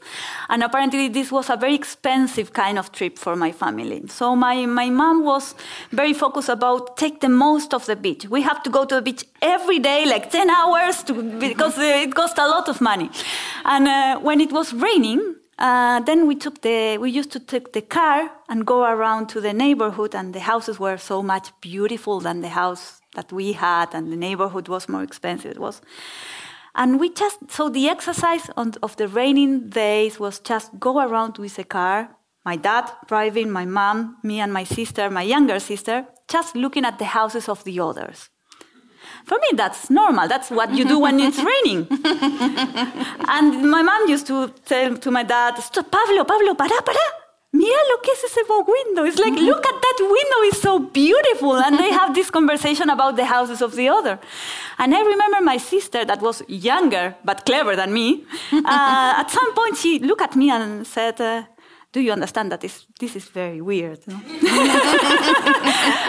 [0.47, 4.03] And apparently this was a very expensive kind of trip for my family.
[4.09, 5.55] So my, my mom was
[5.89, 8.29] very focused about take the most of the beach.
[8.29, 12.13] We have to go to the beach every day, like 10 hours, to, because it
[12.13, 13.09] cost a lot of money.
[13.63, 17.71] And uh, when it was raining, uh, then we took the we used to take
[17.71, 22.19] the car and go around to the neighborhood, and the houses were so much beautiful
[22.19, 25.51] than the house that we had, and the neighborhood was more expensive.
[25.51, 25.81] It was,
[26.75, 31.37] and we just so the exercise on, of the raining days was just go around
[31.37, 32.09] with the car.
[32.43, 36.99] My dad driving, my mom, me, and my sister, my younger sister, just looking at
[36.99, 38.29] the houses of the others.
[39.25, 40.27] For me, that's normal.
[40.27, 41.87] That's what you do when it's raining.
[43.27, 47.25] and my mom used to tell to my dad, Stop, Pablo, Pablo, para, para.
[47.55, 49.05] Mira lo que es ese window.
[49.05, 51.55] It's like, look at that window, it's so beautiful.
[51.55, 54.19] And they have this conversation about the houses of the other.
[54.77, 59.53] And I remember my sister, that was younger but clever than me, uh, at some
[59.55, 61.43] point she looked at me and said, uh,
[61.95, 64.05] do you understand that this, this is very weird?
[64.05, 64.17] No?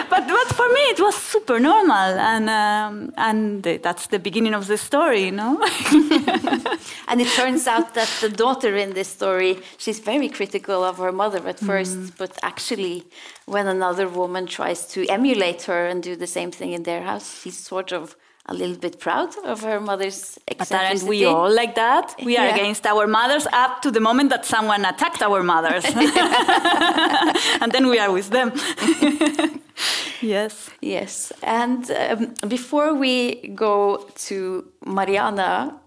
[0.09, 4.67] but, but for me, it was super normal, and um, and that's the beginning of
[4.67, 5.57] the story, no?
[7.07, 11.13] and it turns out that the daughter in this story, she's very critical of her
[11.13, 12.17] mother at first, mm.
[12.17, 13.05] but actually,
[13.45, 17.39] when another woman tries to emulate her and do the same thing in their house,
[17.41, 21.75] she's sort of a little bit proud of her mother's But aren't we all like
[21.75, 22.15] that?
[22.23, 22.45] We yeah.
[22.45, 25.85] are against our mothers up to the moment that someone attacked our mothers.
[27.61, 28.53] and then we are with them.
[30.21, 30.69] yes.
[30.81, 31.33] Yes.
[31.43, 35.79] And um, before we go to Mariana,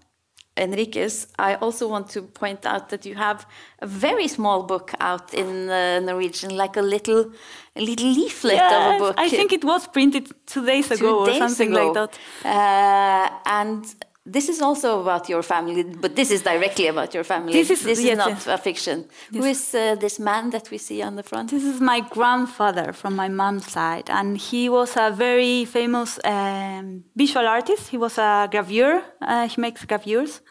[0.57, 3.45] Enriquez, I also want to point out that you have
[3.79, 7.31] a very small book out in uh, Norwegian, like a little,
[7.75, 9.15] a little leaflet yes, of a book.
[9.17, 11.91] I think it was printed two days two ago days or something ago.
[11.91, 12.19] like that.
[12.45, 13.85] Uh, and
[14.25, 17.53] this is also about your family, but this is directly about your family.
[17.53, 18.47] This is- this is yes, not yes.
[18.47, 19.05] a fiction.
[19.31, 21.49] Who is uh, this man that we see on the front?
[21.49, 27.03] This is my grandfather from my mom's side, and he was a very famous um,
[27.15, 27.89] visual artist.
[27.89, 29.01] He was a gravure.
[29.21, 30.41] Uh, he makes gravures,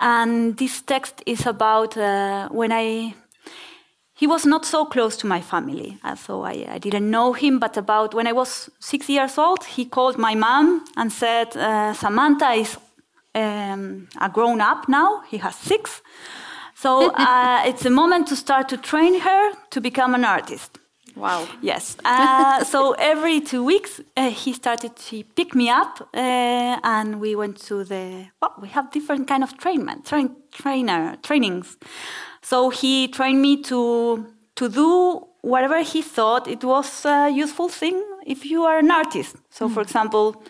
[0.00, 3.14] and this text is about uh, when I.
[4.18, 7.58] He was not so close to my family, uh, so I, I didn't know him.
[7.58, 11.92] But about when I was six years old, he called my mom and said, uh,
[11.92, 12.78] "Samanta is
[13.34, 15.22] um, a grown up now.
[15.30, 16.02] He has six.
[16.74, 20.78] So uh, it's a moment to start to train her to become an artist.
[21.14, 21.46] Wow.
[21.62, 21.96] Yes.
[22.04, 27.34] Uh, so every two weeks, uh, he started to pick me up, uh, and we
[27.36, 28.26] went to the.
[28.40, 31.76] Well, we have different kind of trainment, train, trainer trainings.
[32.50, 38.00] So he trained me to to do whatever he thought it was a useful thing
[38.24, 39.34] if you are an artist.
[39.50, 40.44] So, for example,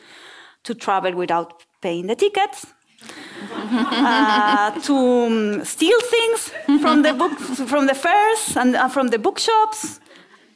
[0.65, 2.67] to travel without paying the tickets,
[3.51, 7.33] uh, to um, steal things from the book
[7.73, 10.01] from the fairs and uh, from the bookshops,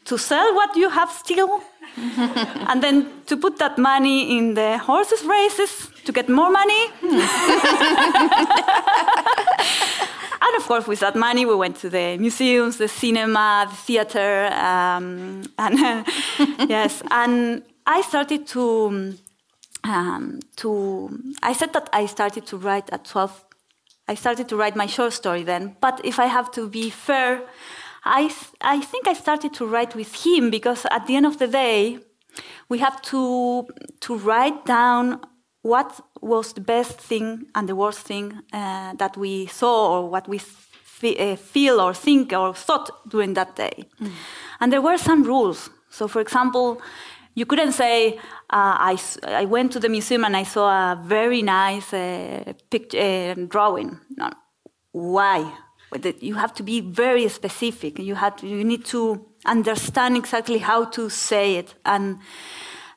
[0.04, 1.62] to sell what you have stolen,
[2.68, 6.90] and then to put that money in the horses races to get more money.
[10.42, 14.46] and of course, with that money, we went to the museums, the cinema, the theater,
[14.46, 15.78] um, and
[16.68, 19.16] yes, and I started to
[19.84, 21.10] um, to.
[21.42, 23.44] I said that I started to write at twelve.
[24.08, 25.76] I started to write my short story then.
[25.80, 27.42] But if I have to be fair,
[28.04, 31.48] I I think I started to write with him because at the end of the
[31.48, 31.98] day,
[32.68, 33.66] we have to
[34.00, 35.20] to write down
[35.62, 40.28] what was the best thing and the worst thing uh, that we saw or what
[40.28, 40.40] we
[41.02, 43.84] uh, feel or think or thought during that day.
[44.60, 45.70] And there were some rules.
[45.88, 46.80] So, for example,
[47.34, 48.18] you couldn't say,
[48.50, 52.94] uh, I, I went to the museum and I saw a very nice uh, pict-
[52.94, 53.98] uh, drawing.
[54.16, 54.30] No.
[54.92, 55.52] Why?
[56.20, 57.98] You have to be very specific.
[57.98, 61.74] You, have to, you need to understand exactly how to say it.
[61.84, 62.18] And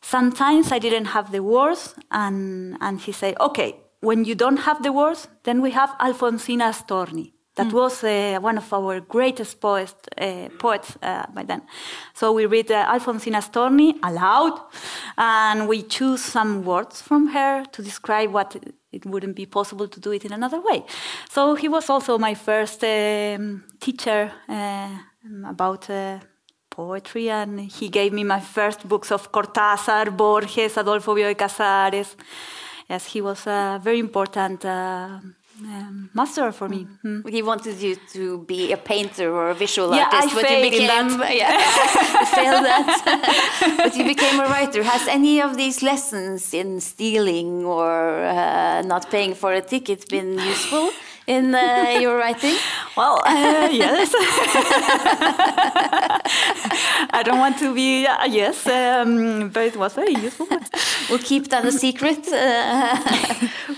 [0.03, 4.83] sometimes I didn't have the words, and, and he said, okay, when you don't have
[4.83, 7.31] the words, then we have Alfonsina Storni.
[7.55, 11.61] That was uh, one of our greatest poets, uh, poets uh, by then.
[12.15, 14.59] So we read uh, Alfonsina Storni aloud,
[15.17, 19.87] and we choose some words from her to describe what it- it wouldn't be possible
[19.87, 20.83] to do it in another way.
[21.29, 24.89] So he was also my first um, teacher uh,
[25.49, 26.19] about uh,
[26.75, 32.15] poetry, and he gave me my first books of Cortázar, Borges, Adolfo Bioy Casares.
[32.89, 35.19] Yes, he was a very important uh,
[35.61, 36.87] um, master for me.
[37.05, 37.29] Mm.
[37.29, 40.61] He wanted you to be a painter or a visual Yeah, artist, I but you
[40.69, 41.35] became that.
[41.41, 42.89] yeah, failed that.
[43.77, 44.83] but you became a writer.
[44.83, 50.33] Has any of these lessons in stealing or uh, not paying for a ticket been
[50.33, 50.91] useful
[51.27, 52.55] in uh, your writing?
[52.95, 54.13] Well, uh, yes.
[57.11, 60.47] I don't want to be, uh, yes, um, but it was very useful.
[61.09, 62.97] We'll keep that a secret, uh,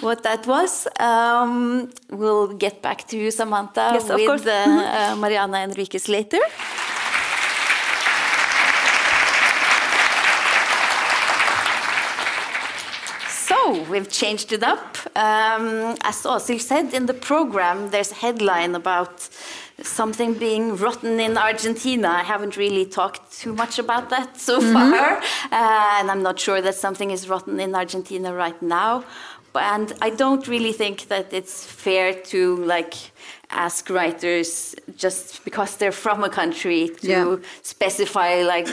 [0.01, 0.85] what that was.
[0.99, 6.39] Um, we'll get back to you, Samanta, Yes, with uh, uh, Mariana Enriquez later.
[13.65, 14.95] So we've changed it up.
[15.15, 19.27] Um, as Åshild said in the program, there's a headline about
[19.81, 22.09] something being rotten in Argentina.
[22.09, 25.17] I haven't really talked too much about that so far,
[25.51, 29.03] uh, and I'm not sure that something is rotten in Argentina right now.
[29.53, 32.93] But- And I don't really think that it's fair to like
[33.49, 37.37] ask writers just because they're from a country to Yeah.
[37.61, 38.67] specify like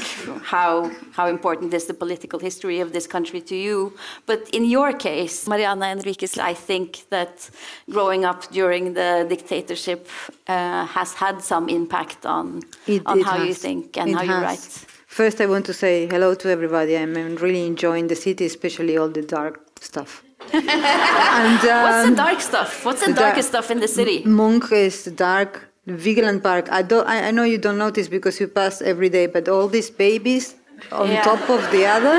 [0.52, 3.92] how how important is the political history of this country to you.
[4.26, 7.50] But in your case, Mariana Enriquez, I think that
[7.90, 10.08] growing up during the dictatorship
[10.48, 14.22] uh, has had some impact on It- on it how you think and It how
[14.24, 14.68] you write.
[15.06, 16.92] First, I want to say hello to everybody.
[16.96, 20.22] I'm really enjoying the city, especially all the dark stuff.
[20.52, 22.84] And What's the um, dark stuff?
[22.84, 24.22] What's the the dark- darkest stuff in the city?
[24.24, 25.68] Munch is dark.
[25.88, 26.68] Vigeland Park.
[26.70, 27.06] I don't.
[27.08, 30.54] I, I know you don't notice because you pass every day, but all these babies
[30.92, 31.22] on Yeah.
[31.22, 32.16] top of the other,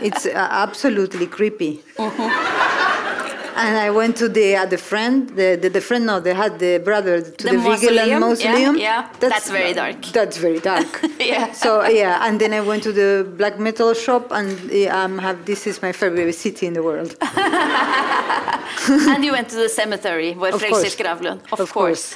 [0.06, 1.80] it's uh, absolutely creepy.
[3.58, 6.78] and I went to the the friend, the, the, the friend, no, they had the
[6.78, 8.76] brother to The the, Vigeland mausoleum?
[8.76, 9.12] Yeah, yeah.
[9.20, 10.00] That's very dark.
[10.18, 10.90] That's very dark.
[11.18, 11.52] Yeah.
[11.52, 14.50] So yeah, and then I went to the black metal shop, and
[14.86, 17.16] um, have this is my favorite city in the world.
[19.12, 20.96] and you went to the cemetery where course.
[20.96, 22.14] Gravlund, of, Of course.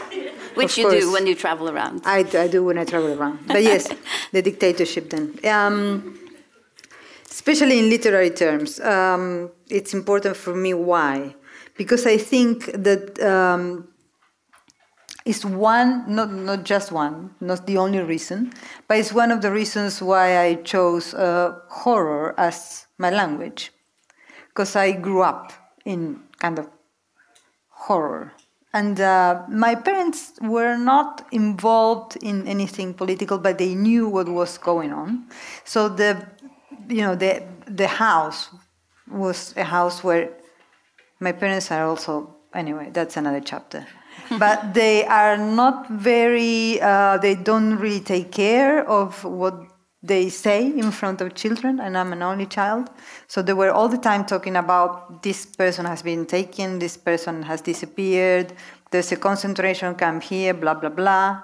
[0.54, 1.04] Which Of you course.
[1.04, 2.02] do when you travel around.
[2.04, 3.38] I, I do when I travel around.
[3.46, 3.88] But yes,
[4.32, 5.38] the dictatorship then.
[5.44, 6.21] Um,
[7.32, 10.74] especially in literary terms, um, it's important for me.
[10.74, 11.34] Why?
[11.78, 13.88] Because I think that um,
[15.24, 18.52] it's one, not, not just one, not the only reason,
[18.86, 23.72] but it's one of the reasons why I chose uh, horror as my language.
[24.48, 25.52] Because I grew up
[25.86, 26.68] in kind of
[27.70, 28.32] horror.
[28.74, 34.58] And uh, my parents were not involved in anything political, but they knew what was
[34.58, 35.26] going on.
[35.64, 36.26] So the,
[36.88, 38.50] you know, the the house
[39.10, 40.30] was a house where
[41.20, 42.36] my parents are also.
[42.54, 43.86] Anyway, that's another chapter.
[44.38, 46.80] but they are not very.
[46.80, 49.54] Uh, they don't really take care of what
[50.02, 52.90] they say in front of children, and I'm an only child.
[53.28, 57.42] So they were all the time talking about this person has been taken, this person
[57.42, 58.52] has disappeared,
[58.90, 61.42] there's a concentration camp here, blah, blah, blah.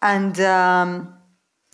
[0.00, 1.15] And, um,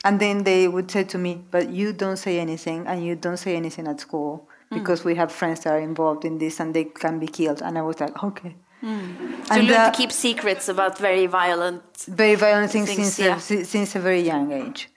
[0.05, 3.37] and then they would say to me, But you don't say anything, and you don't
[3.37, 6.85] say anything at school because we have friends that are involved in this and they
[6.85, 7.61] can be killed.
[7.63, 8.57] And I was like, Okay.
[8.83, 11.83] So And, you learn uh, to keep secrets about very violent.
[12.09, 13.19] very violent things, Things, since,
[13.51, 13.61] yeah.
[13.61, 14.89] a, since a very young age.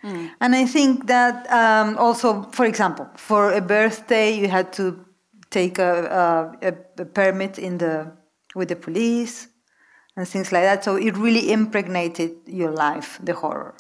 [0.42, 5.06] And I think that um, also, for example, for a birthday, you had to
[5.52, 5.94] take a,
[6.64, 8.12] a, a, a permit in the
[8.56, 9.50] with the police
[10.18, 10.84] and things like that.
[10.84, 13.76] So it really impregnated your life, the horror.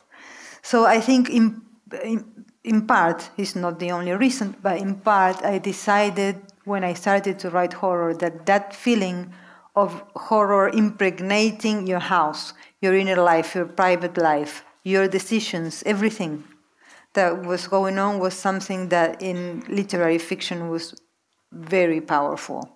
[0.65, 1.61] So I think in,
[2.03, 2.25] in,
[2.63, 7.37] in part, it's not the only reason, but in part, I decided when I started
[7.41, 9.31] to write horror that that feeling
[9.75, 16.43] of horror impregnating your house, your inner life, your private life, your decisions, everything
[17.13, 20.95] that was going on was something that in literary fiction was
[21.51, 22.67] very powerful.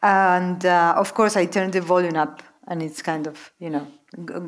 [0.00, 3.88] And uh, of course, I turned the volume up, and it's kind of, you know,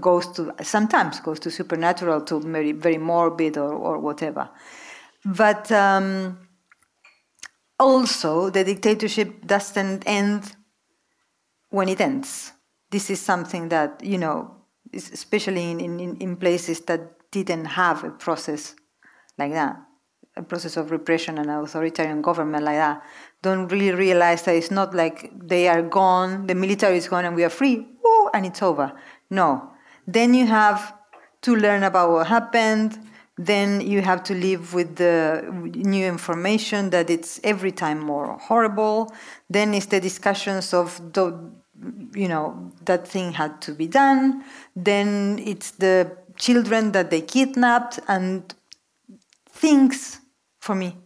[0.00, 4.50] goes to sometimes goes to supernatural, to very, very morbid or, or whatever.
[5.24, 6.38] But um,
[7.78, 10.56] also, the dictatorship doesn't end
[11.70, 12.52] when it ends.
[12.90, 14.56] This is something that, you know,
[14.92, 18.74] especially in, in, in places that didn't have a process
[19.38, 19.76] like that,
[20.36, 23.02] a process of repression and authoritarian government like that,
[23.42, 27.34] don't really realize that it's not like they are gone, the military is gone and
[27.34, 27.86] we are free,
[28.34, 28.92] and it's over.
[29.32, 29.70] No.
[30.06, 30.94] Then you have
[31.40, 32.98] to learn about what happened,
[33.38, 35.42] then you have to live with the
[35.74, 39.10] new information that it's every time more horrible.
[39.48, 41.50] Then it's the discussions of the,
[42.14, 44.44] you know, that thing had to be done.
[44.76, 48.54] Then it's the children that they kidnapped and
[49.48, 50.20] things
[50.60, 50.98] for me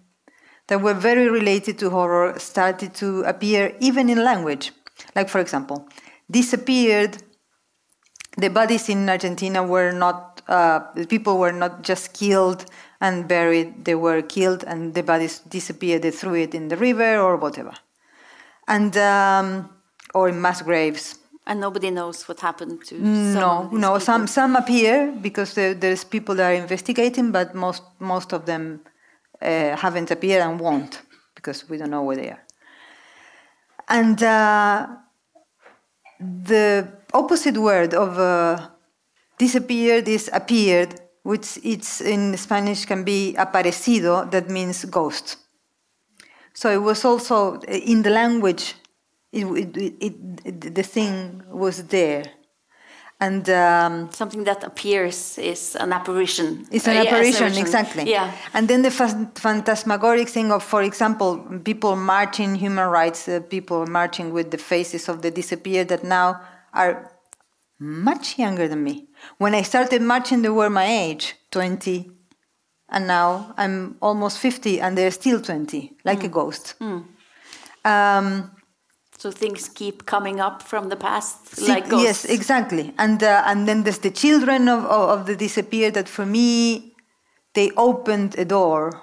[0.66, 4.72] that were very related to horror started to appear even in language.
[5.14, 5.88] Like, for example,
[6.28, 7.18] disappeared.
[8.36, 12.66] The bodies in Argentina were not, uh, the people were not just killed
[13.00, 17.18] and buried, they were killed and the bodies disappeared, they threw it in the river
[17.18, 17.72] or whatever.
[18.68, 19.70] And, um,
[20.14, 21.18] or in mass graves.
[21.46, 23.70] And nobody knows what happened to some No, no.
[23.70, 24.00] people.
[24.00, 28.80] Some some appear because there, there's people that are investigating, but most most of them
[29.40, 31.02] uh, haven't appeared and won't
[31.36, 32.42] because we don't know where they are.
[33.88, 34.88] And uh,
[36.18, 38.68] the opposite word of uh,
[39.38, 45.36] disappeared is appeared, which it's in Spanish can be aparecido, that means ghost.
[46.54, 48.74] So it was also in the language,
[49.32, 49.44] it,
[49.76, 50.14] it,
[50.44, 52.24] it, the thing was there.
[53.18, 56.66] And um, Something that appears is an apparition.
[56.70, 57.66] it's an Uh, yeah, apparition, apparition.
[57.66, 58.10] exactly.
[58.10, 58.30] Yeah.
[58.52, 64.32] And then the phantasmagoric thing of, for example, people marching, human rights uh, people marching
[64.34, 66.40] with the faces of the disappeared that now
[66.76, 67.12] are
[67.78, 69.08] much younger than me.
[69.38, 72.10] When I started marching, they were my age, 20.
[72.88, 76.74] And now I'm almost 50 and they're still 20, like a ghost.
[77.84, 78.52] Um,
[79.18, 82.04] So things keep coming up from the past, See, like ghosts.
[82.04, 82.92] Yes, exactly.
[82.98, 86.92] And uh, and then there's the children of, of, of the disappeared that for me,
[87.54, 89.00] they opened a door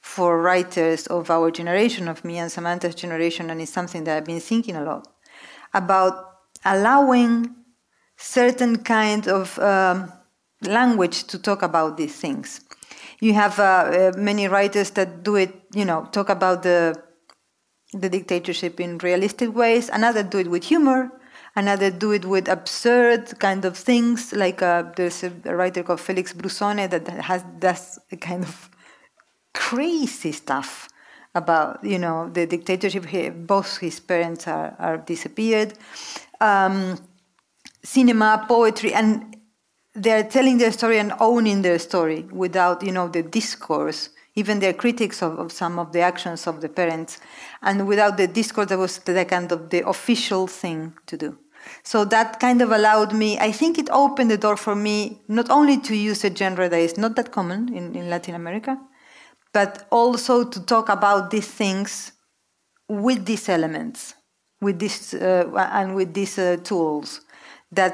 [0.00, 4.24] for writers of our generation, of me and Samanta's generation, and it's something that I've
[4.24, 5.06] been thinking a lot
[5.74, 6.14] about
[6.64, 7.54] allowing
[8.16, 10.12] certain kind of um,
[10.62, 12.60] language to talk about these things.
[13.20, 17.00] You have uh, uh, many writers that do it, you know, talk about the
[17.92, 21.10] the dictatorship in realistic ways, another do it with humor,
[21.54, 24.32] another do it with absurd kind of things.
[24.32, 28.70] Like uh, there's a, writer called Felix Bruzzone that has does a kind of
[29.54, 30.88] crazy stuff
[31.34, 33.06] about you know the dictatorship.
[33.06, 35.74] He, both his parents are, are disappeared.
[36.42, 36.98] Um,
[37.84, 39.36] cinema, poetry, and
[39.94, 44.10] they're telling their story and owning their story without you know the discourse.
[44.34, 47.20] Even their critics of, of some of the actions of the parents,
[47.60, 51.38] and without the discourse, that was the kind of the official thing to do.
[51.82, 55.50] So that kind of allowed me, I think it opened the door for me not
[55.50, 58.78] only to use a genre that is not that common in, in Latin America,
[59.52, 62.12] but also to talk about these things
[62.88, 64.14] with these elements,
[64.62, 65.44] with this uh,
[65.78, 67.20] and with these uh, tools
[67.72, 67.92] that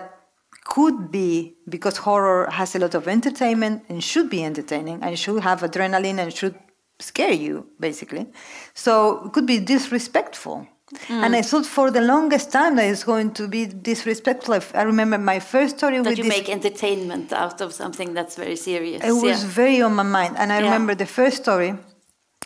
[0.65, 5.43] could be because horror has a lot of entertainment and should be entertaining and should
[5.43, 6.55] have adrenaline and should
[7.01, 8.27] scare you basically
[8.75, 10.67] so it could be disrespectful
[11.09, 11.23] Mm.
[11.25, 14.59] And I thought for the longest time that it's going to be disrespectful.
[14.75, 18.37] I remember my first story that with you this, make entertainment out of something that's
[18.37, 19.05] very serious.
[19.05, 20.65] It was very on my mind, and I Yeah.
[20.65, 21.75] remember the first story.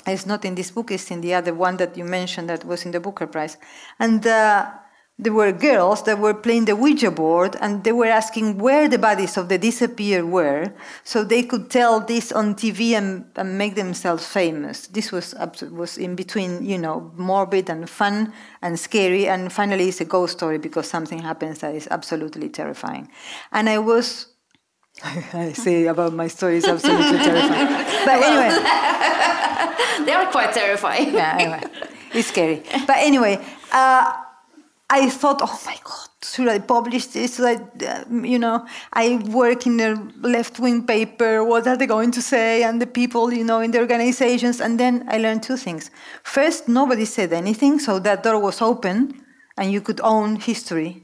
[0.07, 2.85] It's not in this book; it's in the other one that you mentioned that was
[2.85, 3.57] in the Booker Prize,
[3.99, 4.27] and.
[4.27, 4.71] Uh,
[5.23, 8.99] there were girls that were playing the Ouija board and they were asking where the
[8.99, 10.73] bodies of the disappeared were
[11.05, 14.89] so they could tell this on TV and, and make themselves famous.
[14.89, 15.35] This was,
[15.71, 18.33] was in between, you know, morbid and fun
[18.63, 19.29] and scary.
[19.29, 23.09] And finally, it's a ghost story because something happens that is absolutely terrifying.
[23.53, 24.27] And I was.
[25.05, 27.69] I say about my story is absolutely terrifying.
[28.05, 28.59] But anyway,
[30.07, 31.15] They are quite terrifying.
[31.15, 31.63] yeah, anyway,
[32.13, 32.63] it's scary.
[32.87, 33.39] But anyway,
[33.73, 34.13] uh,
[34.91, 37.39] I thought, oh my God, should I publish this?
[37.39, 41.45] Like, uh, you know, I work in a left-wing paper.
[41.45, 42.63] What are they going to say?
[42.63, 44.61] And the people, you know, in the organizations.
[44.61, 45.91] And then I learned two things.
[46.25, 49.25] First, nobody said anything, so that door was open,
[49.57, 51.03] and you could own history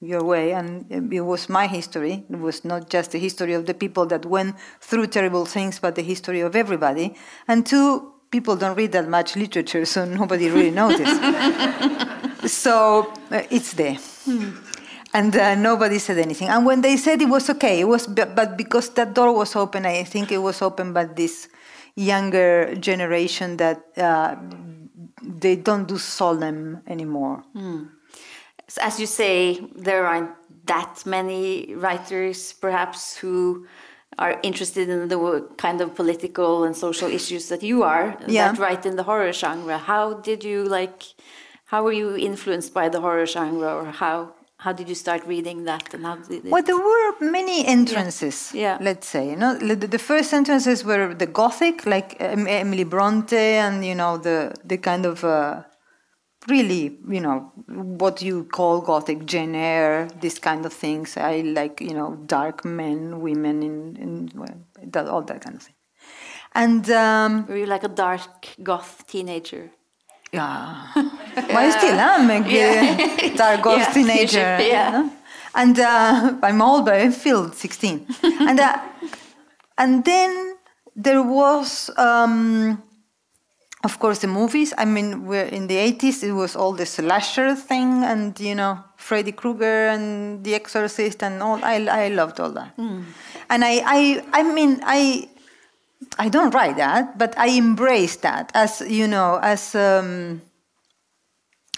[0.00, 0.52] your way.
[0.52, 2.24] And it was my history.
[2.28, 5.94] It was not just the history of the people that went through terrible things, but
[5.94, 7.14] the history of everybody.
[7.46, 11.20] And two, people don't read that much literature, so nobody really noticed.
[12.46, 13.98] so uh, it's there.
[15.14, 16.48] And uh, nobody said anything.
[16.48, 19.86] And when they said it was okay, it was, but, because that door was open,
[19.86, 21.48] I think it was open by this
[21.94, 24.36] younger generation that uh,
[25.22, 27.42] they don't do solemn anymore.
[28.68, 30.30] So As you say, there aren't
[30.66, 33.66] that many writers, perhaps, who
[34.18, 35.18] are interested in the
[35.56, 38.52] kind of political and social issues that you are Yeah.
[38.52, 39.78] that write in the horror genre.
[39.78, 41.02] How did you like?
[41.66, 44.16] How were you influenced by the horror genre, or how
[44.64, 45.94] how did you start reading that?
[45.94, 46.50] And how did it?
[46.50, 48.50] Well, there were many entrances.
[48.52, 48.76] Yeah.
[48.80, 53.94] Let's say, you know, the, first entrances were the Gothic, like Emily Bronte, and you
[53.94, 55.62] know the the kind of uh,
[56.48, 61.16] really, you know, what you call Gothic, Eyre, these kind of things.
[61.16, 65.62] I like, you know, dark men, women, in, in well, that, all that kind of
[65.62, 65.74] thing.
[66.54, 69.70] And um, Were you like a dark goth teenager?
[70.32, 70.86] yeah.
[70.94, 74.38] well, I still am a g- dark goth Yeah, teenager.
[74.60, 74.86] yeah.
[74.92, 75.12] you know?
[75.54, 78.06] And uh, I'm old, but I feel 16.
[78.22, 78.78] and, uh,
[79.76, 80.56] and then
[80.96, 82.82] there was, um,
[83.84, 84.74] of course, the movies.
[84.76, 88.82] I mean, we're in the 80s, it was all the slasher thing, and, you know,
[88.96, 91.64] Freddy Krueger and The Exorcist and all.
[91.64, 92.74] I, I loved all that.
[93.48, 95.28] And I, I, I mean, I,
[96.18, 100.40] I don't write that, but I embrace that as you know, as um,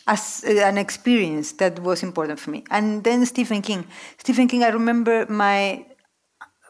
[0.07, 2.65] as an experience that was important for me.
[2.71, 3.87] And then Stephen King.
[4.19, 4.65] Stephen King.
[4.65, 5.87] I remember my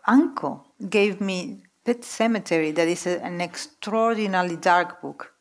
[0.07, 2.73] uncle gave me Pet Sematary.
[2.73, 5.33] That is a, an extraordinarily dark book.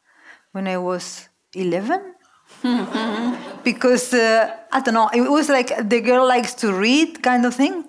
[0.51, 2.15] When I was eleven.
[3.63, 7.53] because uh, I don't know, it was like the girl likes to read kind of
[7.53, 7.83] thing,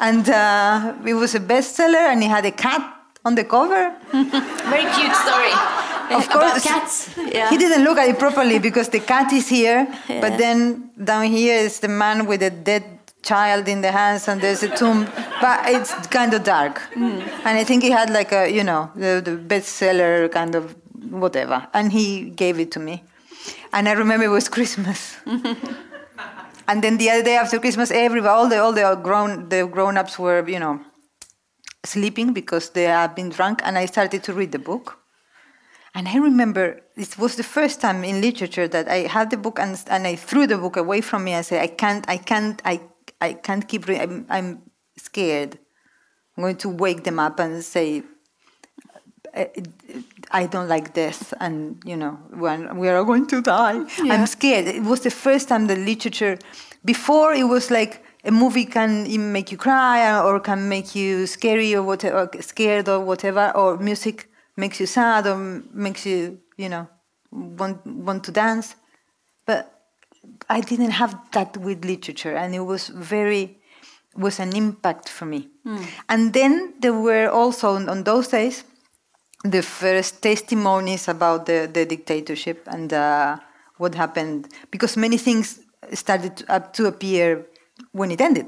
[0.00, 2.82] and uh, it was a bestseller, and he had a cat
[3.24, 3.94] on the cover.
[4.12, 5.54] Very cute story.
[6.10, 7.16] Of course, cats.
[7.16, 7.48] Yeah.
[7.50, 10.20] He didn't look at it properly because the cat is here, Yeah.
[10.20, 12.97] but then down here is the man with a dead
[13.28, 15.00] child in the hands, and there's a tomb.
[15.40, 17.20] But it's kind of dark, mm.
[17.46, 20.74] and I think he had like a you know the, the bestseller kind of
[21.10, 23.04] whatever, and he gave it to me,
[23.72, 25.16] and I remember it was Christmas.
[26.70, 29.96] And then the other day after Christmas, everybody, all the all the grown the grown
[29.96, 30.78] ups were, you know,
[31.82, 34.98] sleeping because they had been drunk, and I started to read the book.
[35.94, 39.58] And I remember it was the first time in literature that I had the book
[39.58, 42.60] and, and I threw the book away from me and said, I can't, I can't,
[42.64, 42.80] I,
[43.20, 44.02] I can't keep reading.
[44.02, 44.62] I'm, I'm
[44.96, 45.58] scared.
[46.36, 48.02] I'm going to wake them up and say,
[49.34, 49.44] uh,
[50.30, 54.14] I don't like death, and you know, when we are going to die, yeah.
[54.14, 54.66] I'm scared.
[54.66, 56.38] It was the first time the literature.
[56.84, 61.74] Before it was like a movie can make you cry or can make you scary
[61.74, 65.36] or whatever, scared or whatever, or music makes you sad or
[65.72, 66.88] makes you, you know,
[67.30, 68.76] want want to dance.
[69.44, 69.77] But
[70.48, 73.58] I didn't have that with literature, and it was very
[74.16, 75.48] was an impact for me.
[75.64, 75.86] Mm.
[76.08, 78.64] And then there were also on those days
[79.44, 83.36] the first testimonies about the, the dictatorship and uh,
[83.76, 85.60] what happened because many things
[85.92, 87.46] started to, uh, to, appear
[87.92, 88.46] when it ended.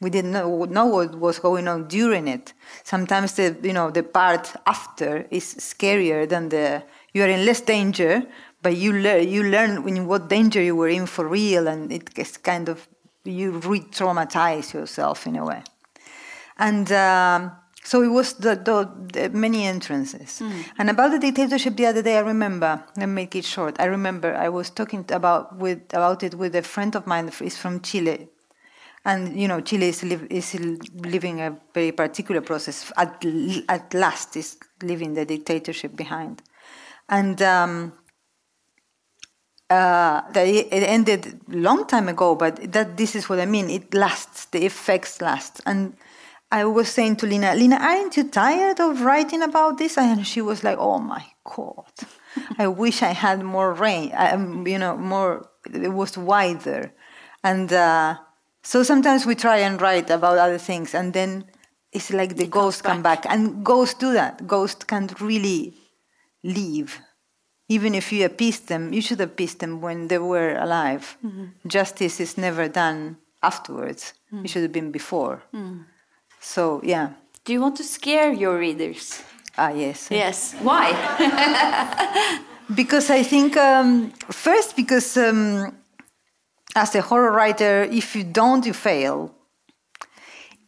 [0.00, 2.52] We didn't know, know what was going on during it.
[2.82, 6.82] Sometimes the you know the part after is scarier than the
[7.12, 8.24] you are in less danger,
[8.64, 12.14] but you learn you learn when what danger you were in for real, and it
[12.14, 12.88] gets kind of
[13.24, 15.62] you re-traumatize yourself in a way.
[16.58, 17.52] And um,
[17.82, 18.76] so it was the, the,
[19.12, 20.40] the many entrances.
[20.40, 20.64] Mm.
[20.78, 22.82] And about the dictatorship the other day, I remember.
[22.96, 23.76] Let me make it short.
[23.78, 27.30] I remember I was talking about with about it with a friend of mine.
[27.38, 28.28] He's from Chile,
[29.04, 30.54] and you know Chile is, li- is
[31.14, 32.90] living a very particular process.
[32.96, 33.24] At
[33.68, 36.42] at last, is leaving the dictatorship behind,
[37.08, 37.40] and.
[37.42, 37.92] Um,
[39.70, 43.70] uh, that it ended long time ago, but that this is what I mean.
[43.70, 44.46] It lasts.
[44.46, 45.60] The effects last.
[45.66, 45.96] And
[46.52, 49.96] I was saying to Lina, Lina, aren't you tired of writing about this?
[49.98, 51.92] And she was like, Oh my God,
[52.58, 54.12] I wish I had more rain.
[54.14, 55.48] Um, you know, more.
[55.72, 56.92] It was wider,
[57.42, 58.18] and uh,
[58.62, 61.46] so sometimes we try and write about other things, and then
[61.90, 64.46] it's like the it ghosts come back, and ghosts do that.
[64.46, 65.74] Ghosts can't really
[66.42, 67.00] leave
[67.68, 71.16] even if you appeased them, you should appease them when they were alive.
[71.24, 71.44] Mm-hmm.
[71.66, 74.12] Justice is never done afterwards.
[74.32, 74.44] Mm.
[74.44, 75.42] It should have been before.
[75.54, 75.84] Mm.
[76.40, 77.10] So, yeah.
[77.44, 79.22] Do you want to scare your readers?
[79.56, 80.08] Ah, yes.
[80.10, 80.54] Yes.
[80.62, 80.92] Why?
[82.74, 85.74] because I think, um, first, because um,
[86.74, 89.34] as a horror writer, if you don't, you fail.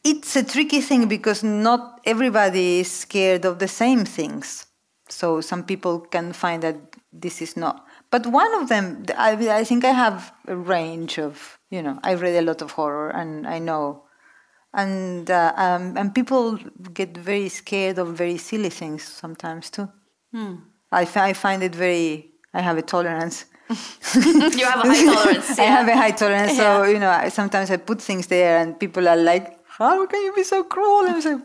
[0.04, 4.66] It's a tricky thing because not everybody is scared of the same things.
[5.08, 6.76] So some people can find that
[7.12, 7.86] this is not.
[8.10, 12.14] But one of them, I, I think I have a range of, you know, I
[12.14, 14.02] read a lot of horror and I know.
[14.74, 16.58] And, uh, um, and people
[16.92, 19.88] get very scared of very silly things sometimes too.
[20.32, 20.56] Hmm.
[20.92, 23.46] I, I find it very, I have a tolerance.
[24.14, 25.58] you have a high tolerance.
[25.58, 25.64] Yeah.
[25.64, 26.56] I have a high tolerance.
[26.56, 26.58] Yeah.
[26.58, 30.22] So, you know, I, sometimes I put things there and people are like, how can
[30.22, 31.06] you be so cruel?
[31.06, 31.36] And I say,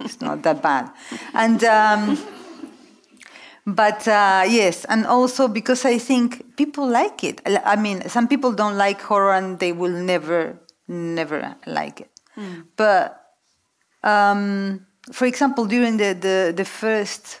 [0.00, 0.90] it's not that bad.
[1.34, 2.18] And, um,
[3.66, 7.40] but uh, yes, and also because I think people like it.
[7.44, 10.56] I mean, some people don't like horror and they will never,
[10.86, 12.10] never like it.
[12.36, 12.66] Mm.
[12.76, 13.20] But
[14.04, 17.40] um, for example, during the, the, the first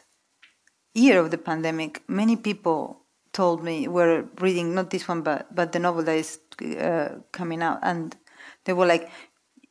[0.94, 3.02] year of the pandemic, many people
[3.32, 6.40] told me were reading not this one, but but the novel that is
[6.80, 8.16] uh, coming out, and
[8.64, 9.10] they were like,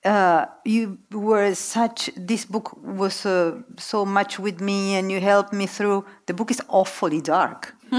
[0.05, 5.51] uh, you were such this book was uh, so much with me and you helped
[5.51, 6.05] me through.
[6.27, 7.73] The book is awfully dark.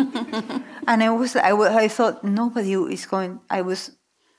[0.88, 1.50] And i was I,
[1.84, 3.90] I thought nobody is going i was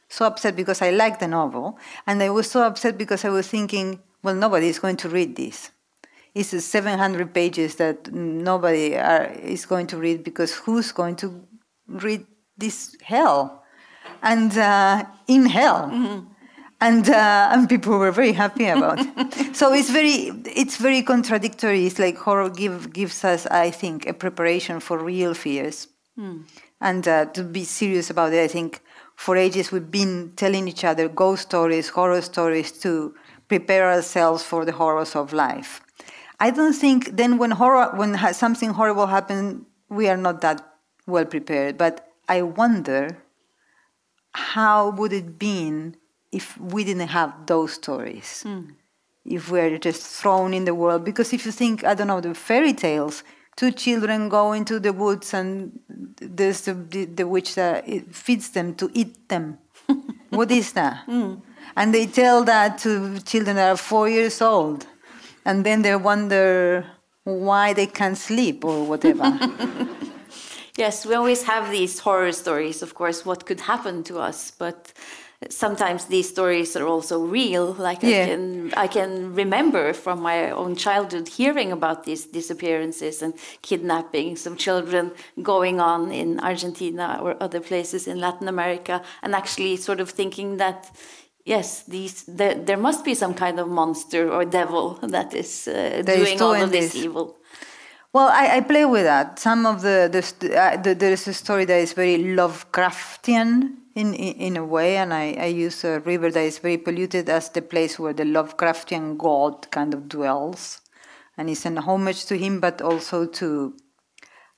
[0.07, 1.77] so upset because i liked the novel.
[2.05, 5.35] And i was so upset because i was thinking well nobody is going to read
[5.35, 5.71] this.
[6.33, 11.43] It's 700 pages that nobody are, is going to read because who's going to
[11.87, 13.63] read this hell?
[14.21, 15.89] And uh, in hell.
[15.89, 16.36] Mm-hmm
[16.79, 19.55] and uh, and people were very happy about it.
[19.55, 21.85] so it's very it's very contradictory.
[21.85, 26.43] It's like horror give, gives us, I think, a preparation for real fears, mm.
[26.81, 28.43] and uh, to be serious about it.
[28.43, 28.81] I think
[29.15, 33.15] for ages we've been telling each other ghost stories, horror stories to
[33.47, 35.81] prepare ourselves for the horrors of life.
[36.39, 40.61] I don't think then when horror when something horrible happens, we are not that
[41.07, 41.77] well prepared.
[41.77, 43.17] But I wonder
[44.33, 45.95] how would it been
[46.37, 48.29] if we didn't have those stories.
[48.45, 48.75] Mm.
[49.25, 51.03] If we're just thrown in the world.
[51.03, 53.23] Because if you think, I don't know, the fairy tales,
[53.59, 55.49] two children go into the woods and
[56.37, 57.85] there's the, the, the witch that
[58.25, 59.57] feeds them to eat them.
[60.29, 61.05] what is that?
[61.07, 61.41] Mm.
[61.75, 64.85] And they tell that to children that are four years old.
[65.43, 66.85] And then they wonder
[67.23, 69.27] why they can't sleep or whatever.
[70.77, 74.51] yes, we always have these horror stories, of course, what could happen to us.
[74.51, 74.93] But
[75.49, 78.23] sometimes these stories are also real like yeah.
[78.23, 84.47] i can i can remember from my own childhood hearing about these disappearances and kidnappings
[84.47, 85.11] of children
[85.43, 90.57] going on in argentina or other places in latin america and actually sort of thinking
[90.57, 90.89] that
[91.45, 96.01] yes these there, there must be some kind of monster or devil that is uh,
[96.03, 97.37] doing all of this, this evil
[98.13, 99.37] Well, I, I play with that.
[99.37, 104.13] Some of the, the, uh, the there is a story that is very Lovecraftian in
[104.13, 107.61] in, a way, and I, I use a river that is very polluted as the
[107.61, 110.81] place where the Lovecraftian god kind of dwells,
[111.37, 113.73] and it's an homage to him, but also to.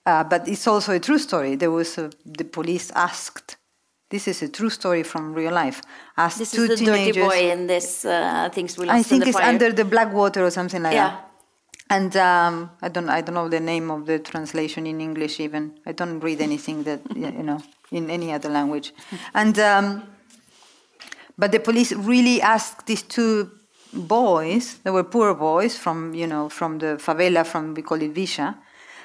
[0.05, 1.55] Uh, but it's also a true story.
[1.55, 3.57] There was a, the police asked.
[4.09, 5.81] This is a true story from real life.
[6.17, 7.27] Asked This two is the dirty teenagers.
[7.27, 9.49] boy in this uh, things we lost I in think it's fire.
[9.53, 11.09] under the black water or something like Yeah.
[11.09, 11.28] that.
[11.89, 15.79] And um, I don't, I don't know the name of the translation in English even.
[15.85, 17.61] I don't read anything that you know
[17.91, 18.93] in any other language.
[19.33, 20.03] And um,
[21.37, 23.49] but the police really asked these two
[23.93, 24.75] boys.
[24.83, 28.55] They were poor boys from you know from the favela from we call it Visha,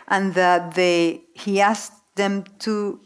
[0.08, 3.00] and uh, they he asked them to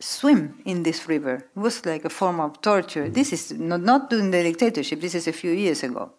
[0.00, 1.48] swim in this river.
[1.56, 3.08] It was like a form of torture.
[3.08, 5.00] This is not, not during the dictatorship.
[5.00, 6.12] This is a few years ago.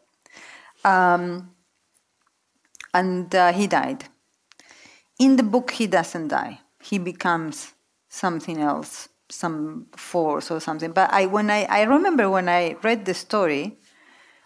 [0.83, 1.54] Um,
[2.95, 4.05] and uh, he died.
[5.19, 6.61] In the book, he doesn't die.
[6.81, 7.73] He becomes
[8.09, 10.91] something else, some force or something.
[10.93, 13.77] But I, when I, I remember when I read the story,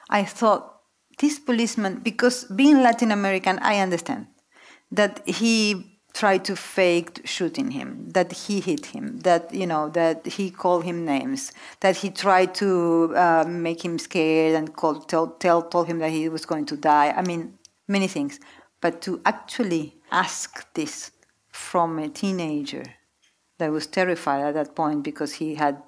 [0.10, 0.82] I thought
[1.20, 4.28] this policeman, because being Latin American, I understand
[4.92, 10.26] that he tried to fake shooting him, that he hit him, that you know that
[10.26, 15.28] he called him names, that he tried to uh, make him scared and call, tell,
[15.28, 17.12] tell told him that he was going to die.
[17.16, 17.59] I mean,
[17.90, 18.40] many things,
[18.82, 21.12] but to actually ask this
[21.50, 22.84] from a teenager
[23.58, 25.82] that was terrified at that point because he had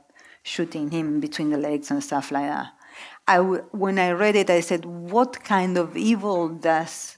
[0.44, 2.68] shooting him between the legs and stuff like that.
[3.28, 7.18] I w- when I read it, I said, "What kind of evil does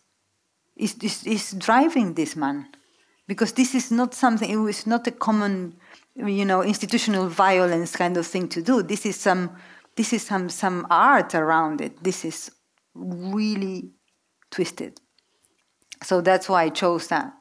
[0.76, 2.68] is, is, is driving this man?
[3.28, 5.76] Because this is not something it was not a common
[6.16, 8.84] you know institutional violence kind of thing to do.
[8.84, 9.56] This is some
[9.96, 12.04] this is some some art around it.
[12.04, 12.52] This is
[12.94, 13.92] really
[14.54, 15.02] twisted.
[16.04, 17.34] So that's why i chose that.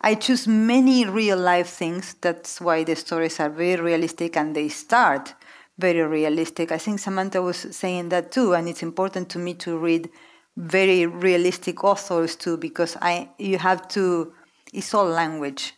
[0.00, 2.14] I choose many real life things.
[2.20, 5.34] That's why the stories are very realistic and they start
[5.78, 6.70] very realistic.
[6.72, 10.10] I think samanta was saying that too and it's important to me to read
[10.56, 14.32] very realistic authors too because i you have to
[14.72, 15.74] it's all language.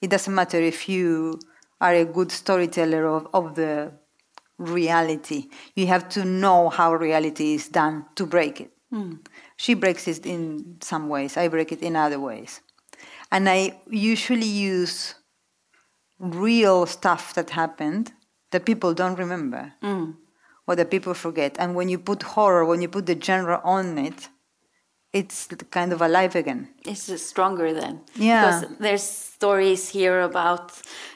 [0.00, 1.38] It doesn't matter if you
[1.80, 3.92] are a good storyteller of, of the
[4.56, 5.48] reality.
[5.74, 9.14] You have to know how reality is done to break it hmm.
[9.60, 11.36] She breaks it in some ways.
[11.36, 12.62] I break it in other ways.
[13.30, 15.14] And i usually use
[16.18, 18.12] real stuff that happened
[18.52, 20.16] that people don't remember mm.
[20.66, 21.56] or that people forget.
[21.58, 24.30] And when you put horror, when you put the genre on it,
[25.12, 26.68] it's kind of alive again.
[26.86, 28.00] It's stronger then.
[28.14, 28.60] Yeah.
[28.60, 30.72] Because there's stories here about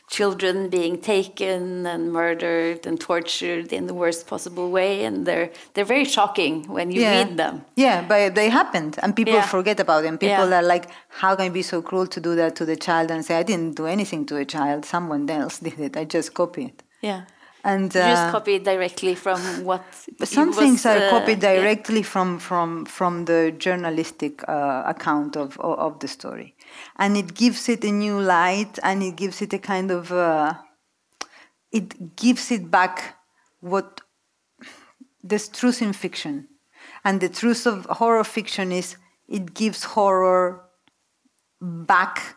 [0.08, 5.90] children being taken and murdered and tortured in the worst possible way, and they're they're
[5.96, 7.64] very shocking when you read them.
[7.76, 9.46] Yeah, but they happened, and people Yeah.
[9.46, 10.18] forget about them.
[10.18, 10.58] People Yeah.
[10.58, 10.86] are like,
[11.20, 13.44] "How can you be so cruel to do that to the child?" And say, "I
[13.44, 14.84] didn't do anything to a child.
[14.84, 15.96] Someone else did it.
[15.96, 17.22] I just copied." Yeah.
[17.66, 19.84] And You uh, just copy directly from what.
[20.20, 21.54] It some was, things are uh, copied yeah.
[21.54, 26.54] directly from from from the journalistic uh, account of, of of the story,
[26.96, 30.52] and it gives it a new light, and it gives it a kind of uh,
[31.72, 33.16] it gives it back
[33.60, 34.02] what
[35.22, 36.48] there's truth in fiction,
[37.02, 38.96] and the truth of horror fiction is
[39.26, 40.60] it gives horror
[41.60, 42.36] back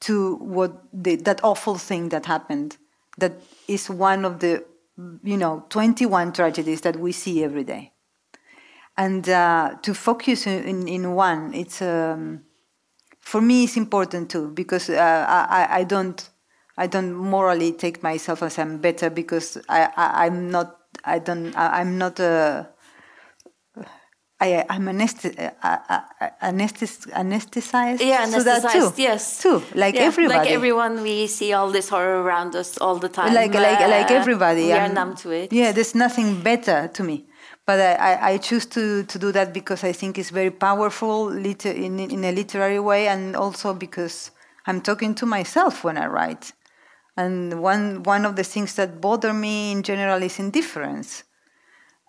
[0.00, 2.76] to what the, that awful thing that happened
[3.18, 3.32] that
[3.66, 4.64] is one of the
[5.22, 7.92] you know 21 tragedies that we see every day.
[8.96, 12.42] And uh, to focus in, in, one it's um,
[13.20, 16.28] for me it's important too because uh, I, I don't
[16.76, 21.54] I don't morally take myself as I'm better because I, I I'm not I don't
[21.56, 22.68] I, I'm not a
[24.40, 26.00] I, I'm anesthi- uh, uh,
[26.42, 28.78] anesthetized Yeah, to that too.
[28.78, 29.42] anesthetized, yes.
[29.42, 30.38] Too, like Yeah, everybody.
[30.38, 33.34] Like everyone, we see all this horror around us all the time.
[33.34, 34.62] like like like uh, everybody.
[34.66, 35.52] We are I'm- numb to it.
[35.52, 37.26] Yeah, there's nothing better to me.
[37.66, 41.26] But I, I, I choose to, to do that because I think it's very powerful
[41.26, 44.30] liter- in, in a literary way and also because
[44.66, 46.52] I'm talking to myself when I write.
[47.16, 51.24] And one, one of the things that bother me in general is indifference.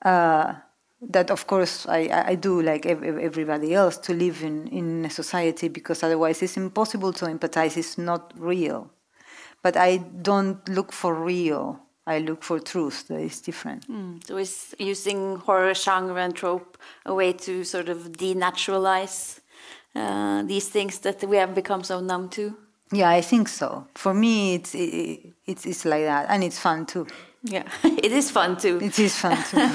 [0.05, 0.53] Uh,
[1.01, 5.05] that, of course, I, I do like ev- ev- everybody else to live in, in
[5.05, 7.77] a society because otherwise it's impossible to empathize.
[7.77, 8.89] It's not real.
[9.61, 11.79] But I don't look for real.
[12.07, 13.85] I look for truth that is different.
[14.25, 19.41] So is using horror genre and trope a way to sort of denaturalize
[19.95, 22.55] uh, these things that we have become so numb to?
[22.91, 23.87] Yeah, I think so.
[23.95, 27.05] For me, it's it, it's it's like that, and it's fun too.
[27.43, 28.79] Yeah, it is fun too.
[28.81, 29.69] It is fun too.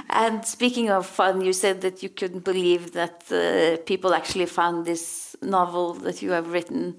[0.10, 4.84] And speaking of fun, you said that you couldn't believe that uh, people actually found
[4.84, 6.96] this novel that you have written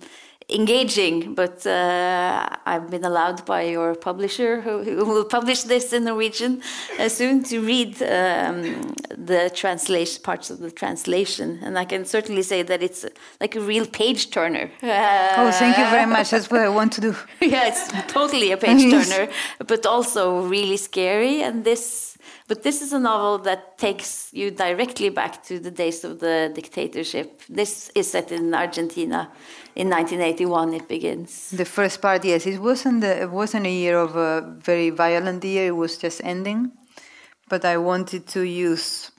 [0.50, 6.04] engaging, but uh, I've been allowed by your publisher, who, who will publish this in
[6.04, 6.62] Norwegian
[7.00, 12.44] uh, soon, to read um, the translation parts of the translation, and I can certainly
[12.44, 13.06] say that it's
[13.42, 14.70] like a real page turner.
[14.84, 16.30] Uh, oh, thank you very much.
[16.30, 17.16] That's what I want to do.
[17.42, 19.32] yeah, it's totally a page turner,
[19.66, 22.15] but also really scary, and this
[22.48, 26.52] but this is a novel that takes you directly back to the days of the
[26.54, 27.42] dictatorship.
[27.50, 29.32] This is set in Argentina.
[29.76, 31.50] In 1981, it begins.
[31.50, 33.02] The first part, yes, it wasn't.
[33.02, 35.68] The, it wasn't a year of a very violent year.
[35.68, 36.72] It was just ending,
[37.50, 39.12] but I wanted to use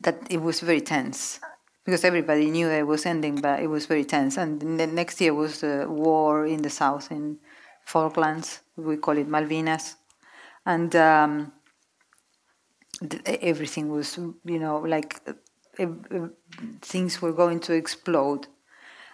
[0.00, 1.40] that it was very tense
[1.84, 4.36] because everybody knew that it was ending, but it was very tense.
[4.36, 7.38] And the next year was the war in the south in
[7.84, 8.60] Falklands.
[8.76, 9.96] We call it Malvinas,
[10.64, 10.94] and.
[10.94, 11.52] Um,
[13.24, 15.20] everything was, you know, like
[15.78, 16.28] uh,
[16.80, 18.46] things were going to explode.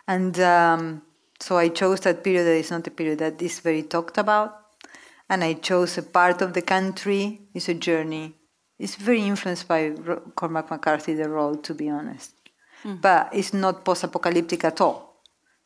[0.06, 1.02] And um,
[1.40, 4.50] so I chose that period that is not a period that is very talked about.
[5.30, 8.34] And I chose a part of the country, it's a journey.
[8.78, 9.92] It's very influenced by
[10.34, 12.32] Cormac McCarthy, the Road, to be honest.
[12.84, 13.00] Mm.
[13.00, 15.08] But it's not post apocalyptic at all.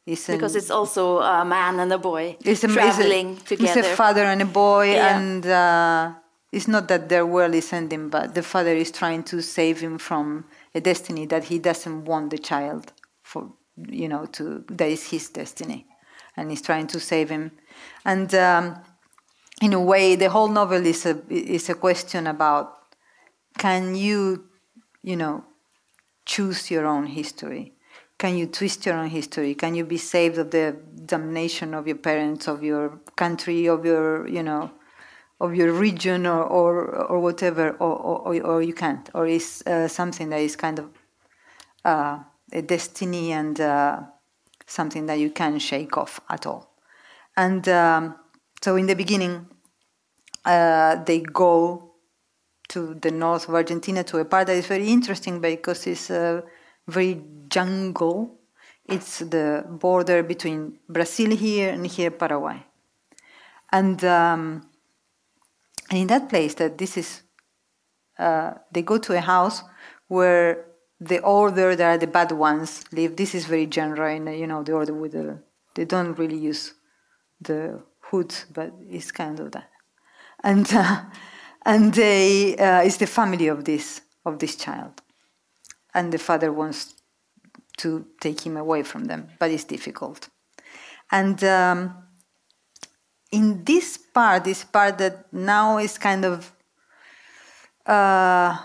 [0.04, 3.80] It's because it's also a man and a boy it's a, traveling it's a, together.
[3.80, 5.16] It's a father and a boy, yeah.
[5.16, 6.12] and uh,
[6.52, 9.96] it's not that their world is ending, but the father is trying to save him
[9.96, 10.44] from
[10.74, 12.92] a destiny that he doesn't want the child
[13.22, 13.50] for,
[13.88, 15.86] you know, to that is his destiny,
[16.36, 17.52] and he's trying to save him.
[18.04, 18.78] And um,
[19.62, 22.76] in a way, the whole novel is a is a question about
[23.56, 24.44] can you,
[25.02, 25.44] you know,
[26.26, 27.72] choose your own history?
[28.18, 29.54] Can you twist your own history?
[29.54, 30.76] Can you be saved of the
[31.06, 34.70] damnation of your parents, of your country, of your, you know,
[35.42, 36.72] of your region or or,
[37.10, 40.88] or whatever, or, or, or you can't, or is uh, something that is kind of
[41.84, 42.18] uh,
[42.52, 44.00] a destiny and uh,
[44.66, 46.72] something that you can shake off at all.
[47.36, 48.14] And um,
[48.62, 49.46] so in the beginning,
[50.44, 51.92] uh, they go
[52.68, 56.44] to the north of Argentina to a part that is very interesting because it's a
[56.86, 58.38] very jungle.
[58.86, 62.62] It's the border between Brazil here and here Paraguay.
[63.72, 64.68] And um,
[65.90, 67.22] and in that place, that this is,
[68.18, 69.62] uh, they go to a house
[70.08, 70.66] where
[71.00, 73.16] the order that are the bad ones live.
[73.16, 75.38] This is very general, in, you know, the order with the,
[75.74, 76.74] they don't really use
[77.40, 79.68] the hood, but it's kind of that.
[80.44, 81.02] And, uh,
[81.66, 85.02] and they, uh, it's the family of this, of this child.
[85.94, 86.94] And the father wants
[87.78, 90.28] to take him away from them, but it's difficult.
[91.10, 91.94] And um,
[93.32, 96.52] in this part, this part that now is kind of
[97.86, 98.56] uh,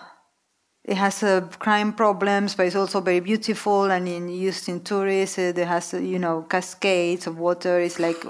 [0.83, 5.37] it has uh, crime problems, but it's also very beautiful and in, used in tourists.
[5.37, 7.79] Uh, it has uh, you know cascades of water.
[7.79, 8.23] It's like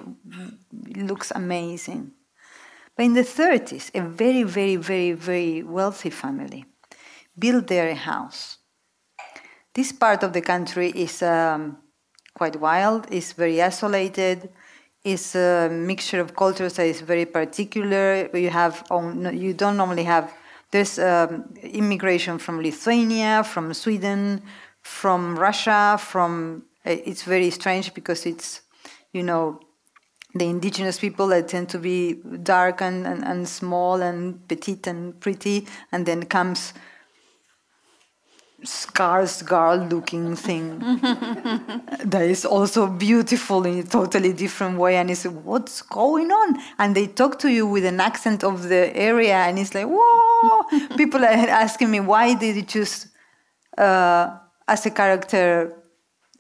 [0.90, 2.12] it looks amazing.
[2.96, 6.66] But in the 30s, a very, very, very, very wealthy family
[7.38, 8.58] built their house.
[9.76, 11.78] This part of the country is um,
[12.34, 13.06] quite wild.
[13.12, 14.50] It's very isolated
[15.04, 18.30] is a mixture of cultures that is very particular.
[18.36, 18.84] You have
[19.34, 20.34] you don't normally have
[20.72, 24.42] there's um, immigration from Lithuania, from Sweden,
[24.82, 25.98] from Russia.
[26.00, 28.62] From it's very strange because it's
[29.14, 29.60] you know
[30.36, 35.20] the indigenous people that tend to be dark and, and, and small and petite and
[35.20, 36.74] pretty, and then comes
[38.64, 40.80] scars girl looking thing.
[42.06, 44.96] That is also beautiful in a totally different way.
[44.96, 46.58] And it's what's going on?
[46.80, 50.64] And they talk to you with an accent of the area and it's like whoa!
[50.98, 53.08] People are asking me why did you choose
[53.78, 54.38] uh,
[54.68, 55.74] as a character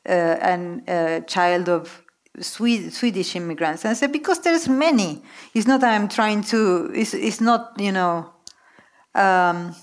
[0.07, 0.11] uh,
[0.41, 2.03] and a child of
[2.39, 3.83] Swedish immigrants?
[3.83, 5.21] And I said because there's many.
[5.53, 8.31] It's not that I'm trying to it's, it's not you know
[9.13, 9.75] um,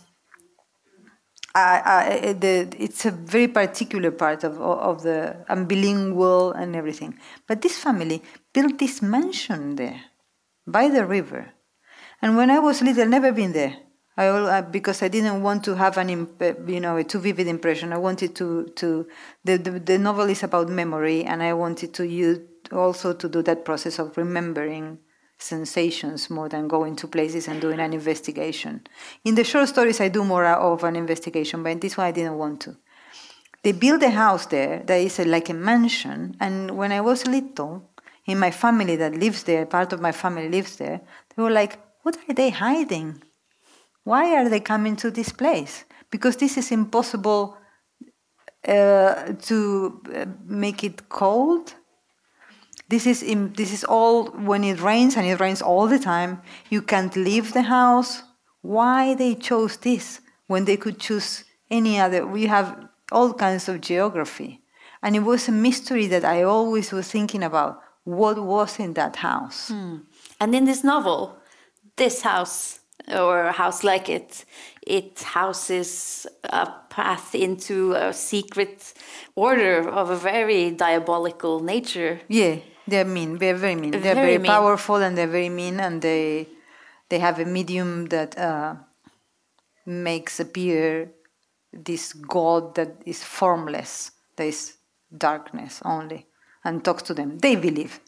[1.55, 1.83] I,
[2.27, 7.17] I, the, it's a very particular part of, of the bilingual and everything.
[7.47, 10.01] But this family built this mansion there
[10.67, 11.53] by the river.
[12.21, 13.77] And when I was little, never been there.
[14.17, 16.09] I, because I didn't want to have an
[16.69, 17.93] you know a too vivid impression.
[17.93, 19.09] I wanted to to
[19.45, 22.39] the, the, the novel is about memory, and I wanted to use
[22.71, 24.99] also to do that process of remembering
[25.45, 28.87] sensations more than going to places and doing an investigation.
[29.25, 32.13] In the short stories, I do more of an investigation, but in this one, I
[32.13, 32.77] didn't want to.
[33.63, 37.91] They built a house there that is like a mansion, and when I was little,
[38.27, 41.01] in my family that lives there, part of my family lives there,
[41.35, 43.23] they were like, What are they hiding?
[44.05, 45.85] Why are they coming to this place?
[46.11, 47.57] Because this is impossible
[48.67, 51.75] uh, to uh, make it cold.
[52.89, 56.43] This is in, this is all when it rains and it rains all the time.
[56.71, 58.23] You can't leave the house.
[58.61, 62.27] Why they chose this when they could choose any other?
[62.27, 64.61] We have all kinds of geography,
[65.03, 67.81] and it was a mystery that I always was thinking about.
[68.05, 69.69] What was in that house?
[69.69, 69.97] Hmm.
[70.41, 71.39] And in this novel,
[71.97, 74.45] this house or a house like it,
[74.87, 78.95] it houses a path into a secret
[79.35, 82.21] order of a very diabolical nature.
[82.29, 82.57] Yeah,
[82.87, 83.39] they're mean.
[83.39, 83.91] They're very mean.
[83.93, 84.47] They're Very very, mean.
[84.51, 86.49] powerful and they're very mean, and they
[87.09, 88.75] they have a medium that uh,
[89.87, 91.11] makes appear
[91.73, 94.77] this god that is formless, that is
[95.17, 96.27] darkness only,
[96.65, 97.39] and talks to them.
[97.39, 98.01] They believe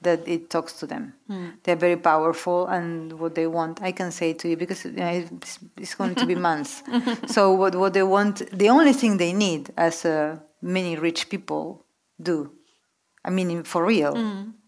[0.00, 1.14] that it talks to them.
[1.62, 5.94] They're very powerful, and what they want, I can say to you because it's, it's
[5.94, 6.82] going to be months.
[7.26, 11.86] so what what they want, the only thing they need, as uh, many rich people
[12.20, 12.50] do,
[13.24, 14.14] I mean, for real.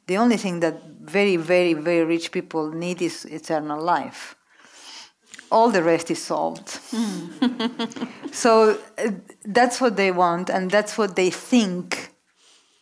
[0.06, 4.36] The only thing that very, very, very rich people need is eternal life.
[5.50, 6.68] All the rest is solved.
[8.32, 9.10] so uh,
[9.44, 12.12] that's what they want, and that's what they think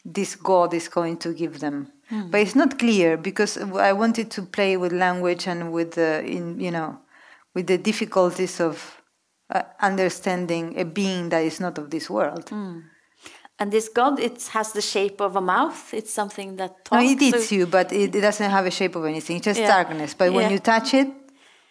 [0.04, 1.90] this God is going to give them.
[2.30, 6.60] But it's not clear because I wanted to play with language and with the, in,
[6.60, 6.98] you know,
[7.54, 9.02] with the difficulties of
[9.50, 12.50] uh, understanding a being that is not of this world.
[13.58, 15.94] And this god, it has the shape of a mouth.
[15.94, 17.04] It's something that talks.
[17.04, 19.36] No, it eats so- you, but it, it doesn't have a shape of anything.
[19.36, 19.68] It's just Yeah.
[19.68, 20.14] darkness.
[20.14, 20.54] But when Yeah.
[20.54, 21.08] you touch it,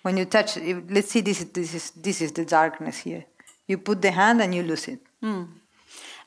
[0.04, 3.26] when you touch, it, let's see, this is this is this is the darkness here.
[3.68, 5.00] You put the hand and you lose it.
[5.22, 5.44] Hmm.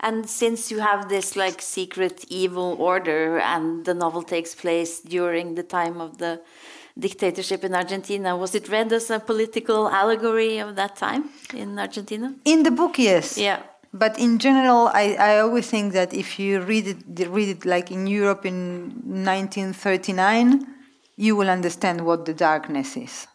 [0.01, 5.55] And since you have this like secret evil order, and the novel takes place during
[5.55, 6.41] the time of the
[6.99, 12.35] dictatorship in Argentina, was it read as a political allegory of that time in Argentina?
[12.45, 13.37] In the book, yes.
[13.39, 13.61] Yeah.
[13.99, 17.91] But in general, I, I always think that if you read it, read it like
[17.91, 20.67] in Europe in 1939,
[21.17, 23.27] you will understand what the darkness is.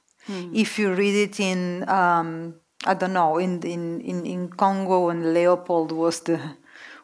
[0.53, 2.55] If you read it in, um,
[2.85, 6.39] I don't know, in, in, in, in Congo when Leopold was the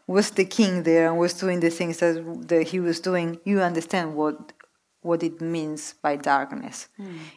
[0.07, 3.61] was the king there and was doing the things that, that he was doing, you
[3.61, 4.53] understand what
[5.01, 6.87] what it means by darkness.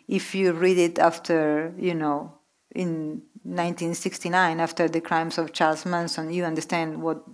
[0.09, 2.39] If you read it after, you know,
[2.75, 7.25] in 1969, after the crimes of Charles Manson, you understand what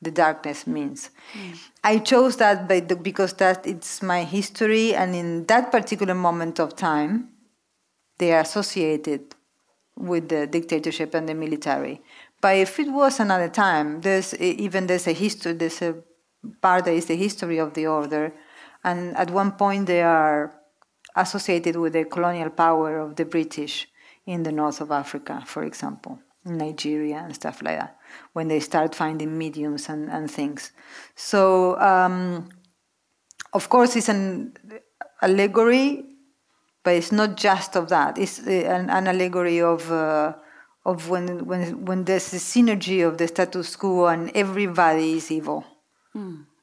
[0.00, 1.10] the darkness means.
[1.34, 1.58] Mm.
[1.84, 6.58] I chose that by the, because that it's my history, and in that particular moment
[6.58, 7.28] of time,
[8.18, 9.34] they are associated
[9.96, 12.02] with the dictatorship and the military.
[12.40, 15.96] But if it was another time, there's even there's a history, there's a
[16.60, 18.34] part that is the history of the order,
[18.82, 20.52] and at one point they are
[21.14, 23.86] associated with the colonial power of the British
[24.26, 27.96] in the north of Africa, for example, Nigeria and stuff like that,
[28.32, 30.72] when they start finding mediums and, and things.
[31.14, 32.48] So, um,
[33.52, 34.56] of course, it's an
[35.20, 36.04] allegory,
[36.82, 38.18] but it's not just of that.
[38.18, 40.34] It's uh, an, an allegory of uh,
[40.84, 45.64] of when when when there's a synergy of the status quo and everybody is evil.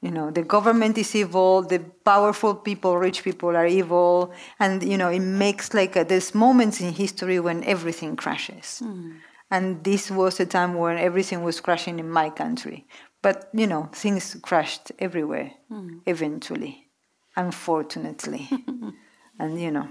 [0.01, 1.61] You know, the government is evil.
[1.61, 6.33] The powerful people, rich people, are evil, and you know, it makes like a, there's
[6.33, 8.79] moments in history when everything crashes.
[8.79, 9.17] Hmm.
[9.51, 12.87] And this was a time when everything was crashing in my country.
[13.21, 15.97] But you know, things crashed everywhere hmm.
[16.05, 16.87] eventually,
[17.35, 18.47] unfortunately.
[19.39, 19.89] and you know,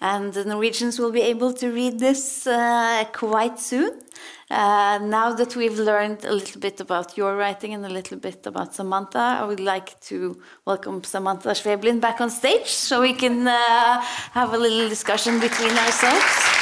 [0.00, 4.00] And the Norwegians will be able to read this uh, quite soon.
[4.48, 8.46] Uh, now that we've learned a little bit about your writing and a little bit
[8.46, 13.48] about Samanta, I would like to welcome Samanta Schweblin back on stage so we can
[13.48, 14.00] uh,
[14.32, 16.58] have a little discussion between ourselves.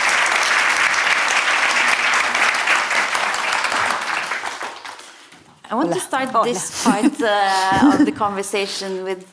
[5.69, 9.27] I want to start this part uh, of the conversation with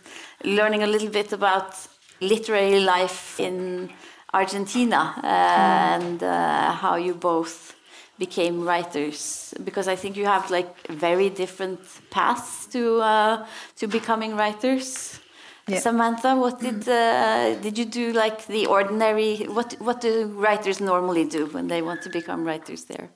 [0.43, 1.75] learning a little bit about
[2.23, 3.89] literary life in
[4.33, 7.75] Argentina uh, and uh, how you both
[8.17, 13.45] became writers because I think you have like very different paths to uh,
[13.77, 15.19] to becoming writers.
[15.67, 15.79] Yeah.
[15.79, 19.45] Samanta, what did uh, did you do like the ordinary?
[19.57, 22.85] What what do writers normally do when they want to become writers?
[22.85, 23.09] There.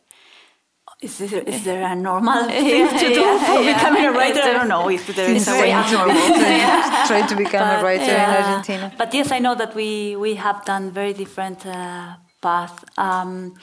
[1.00, 3.74] Is there, is there a normal thing Yeah, to do yeah, for yeah.
[3.76, 4.41] becoming a writer?
[4.41, 7.22] I don't know if there is a way trying to, abnormal.
[7.22, 8.91] be, to become a But, writer in Argentina.
[8.98, 12.84] But yes, I know that we we have done very different uh, paths.
[12.98, 13.54] Um,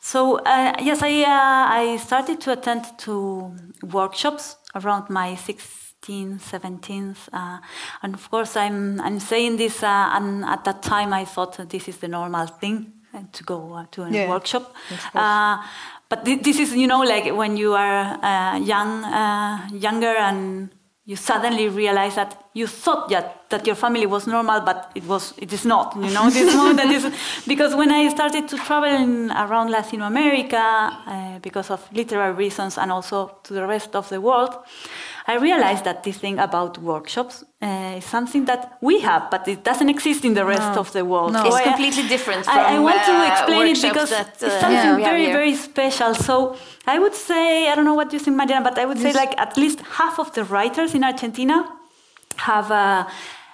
[0.00, 3.52] so uh, yes, I uh, I started to attend to
[3.82, 7.58] workshops around my 16, 17th, uh,
[8.02, 11.88] and of course I'm I'm saying this, uh, and at that time I thought this
[11.88, 14.72] is the normal thing uh, to go uh, to a Yeah, workshop.
[16.08, 20.70] But thi- this is, you know, like when you are uh, young, uh, younger, and
[21.04, 25.32] you suddenly realize that you thought that, that your family was normal, but it was
[25.38, 25.96] it is not.
[25.96, 27.10] You know, this moment is
[27.46, 32.76] because when I started to travel in, around Latin America uh, because of literary reasons
[32.78, 34.54] and also to the rest of the world,
[35.28, 39.62] I realized that this thing about workshops uh, is something that we have, but it
[39.62, 41.34] doesn't exist in the rest of the world.
[41.34, 41.44] No.
[41.44, 44.42] It's I- completely different I, I from, want to uh, explain it because that, it's
[44.42, 46.14] uh, something yeah, very, very special.
[46.14, 46.56] So
[46.86, 49.38] I would say, I don't know what you think, Mariana, but I would say like
[49.38, 51.56] at least half of the writers in Argentina
[52.36, 53.04] have, uh,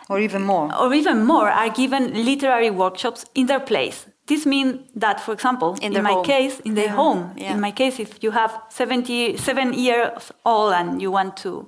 [0.08, 0.72] or even more.
[0.78, 4.06] or even more, are given literary workshops in their place.
[4.26, 6.24] This means that, for example, In in, my home.
[6.24, 7.52] case, in their home, Yeah.
[7.52, 11.66] in my case, if you have 77 years old and you want to,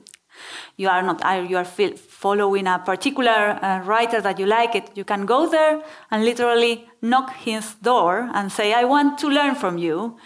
[0.77, 5.05] you are not, you are following a particular uh, writer that you like it, you
[5.05, 9.77] can go there and literally knock his door and say, I want to learn from
[9.79, 10.17] you.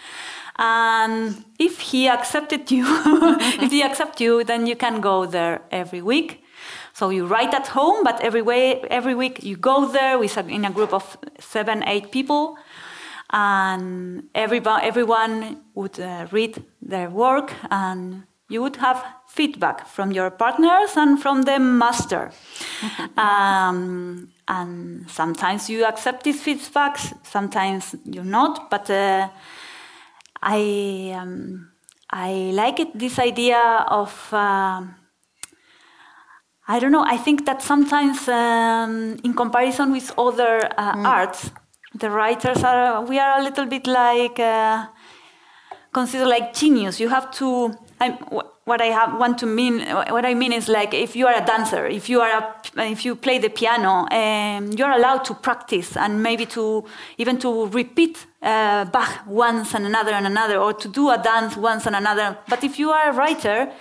[0.57, 2.85] And if he accepted you,
[3.65, 6.43] if he accept you, then you can go there every week.
[7.01, 10.47] So you write at home, but every way, every week you go there with a,
[10.47, 12.59] in a group of seven, eight people,
[13.31, 20.29] and everyone, everyone would uh, read their work, and you would have feedback from your
[20.29, 22.33] partners and from the master.
[23.17, 28.91] um, and sometimes you accept these feedbacks, sometimes you not, but.
[28.91, 29.29] Uh,
[30.43, 31.71] I um,
[32.11, 34.97] I like it this idea of um
[36.71, 37.05] I don't know.
[37.05, 41.51] I think that sometimes um, in comparison with other uh, arts,
[41.99, 44.87] the writers are we are a little bit like uh,
[45.93, 47.01] considered like genius.
[47.01, 47.75] You have to.
[48.01, 48.11] I,
[48.65, 49.81] what I have, want to mean,
[50.17, 52.31] what I mean is like if you are a dancer, if you are
[52.77, 56.85] a, if you play the piano, um, you're allowed to practice and maybe to
[57.19, 61.57] even to repeat uh, Bach once and another and another, or to do a dance
[61.57, 62.39] once and another.
[62.49, 63.73] But if you are a writer,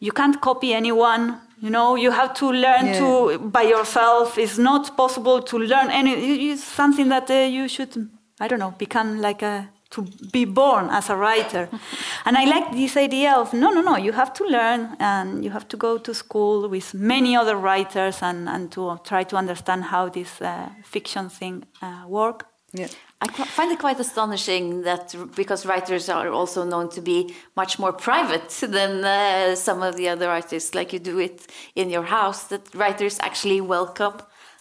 [0.00, 1.42] you can't copy anyone.
[1.60, 2.98] You know, you have to learn Yeah.
[3.00, 4.38] to by yourself.
[4.38, 6.50] It's not possible to learn any.
[6.52, 8.08] It's something that uh, you should,
[8.40, 10.02] I don't know, become like a to
[10.32, 11.68] be born as a writer.
[12.26, 13.96] and I like this idea of no, no, no.
[13.96, 18.22] You have to learn, and you have to go to school with many other writers,
[18.22, 22.46] and and to try to understand how this uh, fiction thing uh, work.
[22.72, 22.88] Yeah.
[23.20, 27.92] I find it quite astonishing that because writers are also known to be much more
[27.92, 32.44] private than uh, some of the other artists, like you do it in your house,
[32.44, 34.14] that writers actually welcome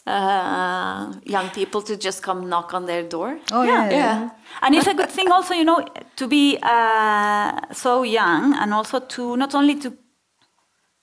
[0.07, 3.37] uh, young people to just come knock on their door.
[3.51, 3.89] Oh yeah.
[3.89, 4.29] Yeah.
[4.61, 5.85] And it's a good thing also, you know,
[6.15, 9.93] to be uh, so young and also to not only to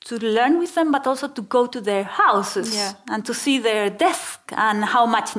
[0.04, 2.92] to learn with them, but also to go to their houses Yeah.
[3.08, 5.30] and to see their desk and how much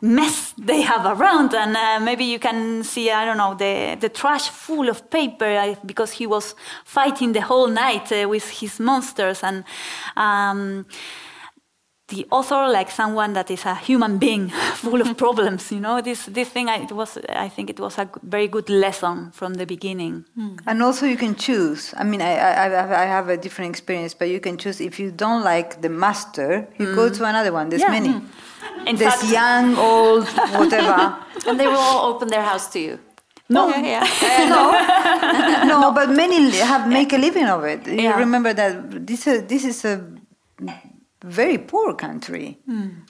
[0.00, 1.54] mess they have around.
[1.54, 5.76] And uh, maybe you can see, I don't know, the, the trash full of paper
[5.84, 9.42] because he was fighting the whole night uh, with his monsters.
[9.42, 9.64] And
[10.16, 10.86] um,
[12.14, 14.44] the author like someone that is a human being
[14.84, 17.10] full of problems you know this this thing I, it was
[17.46, 18.06] i think it was a
[18.36, 20.56] very good lesson from the beginning hmm.
[20.68, 21.80] And also you can choose.
[22.02, 22.32] I mean, I,
[22.64, 25.88] I, I have- a different experience, but you can choose if you don't like the
[25.88, 26.48] master,
[26.78, 27.14] you go hmm.
[27.18, 27.64] to another one.
[27.70, 27.98] There's Yeah.
[27.98, 28.12] many.
[28.12, 28.88] Hmm.
[28.88, 30.26] in There's fact young, old,
[30.60, 30.96] whatever.
[31.48, 32.94] And they will all open their house to you.
[33.48, 35.64] no Yeah, yeah.
[35.72, 36.36] no, but many
[36.72, 37.80] have make a living of it.
[37.86, 38.18] You Yeah.
[38.24, 38.72] remember that
[39.06, 39.96] this is this is a
[41.24, 42.58] very poor country,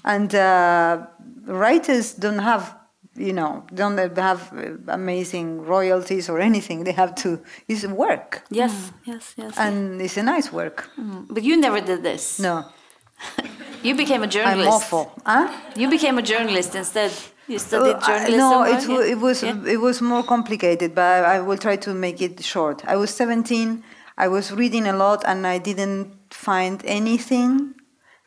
[0.04, 1.06] and uh,
[1.46, 2.76] writers don't have
[3.16, 6.84] you know don't have uh, amazing royalties or anything.
[6.84, 10.88] They have to it's work, yes yes yes and it's a nice work.
[11.28, 12.38] But you never did this.
[12.38, 12.64] No,
[13.82, 14.70] You became a I'm journalist.
[14.70, 15.12] awful.
[15.26, 15.48] Huh?
[15.76, 17.10] You became a journalist instead.
[17.48, 18.38] You studied Uh, journalism.
[18.38, 19.56] no, it, wa- it was Yeah.
[19.74, 22.82] it was more complicated, but I, I will try to make it short.
[22.86, 23.82] I was 17.
[24.16, 27.74] I was reading a lot, and I didn't find anything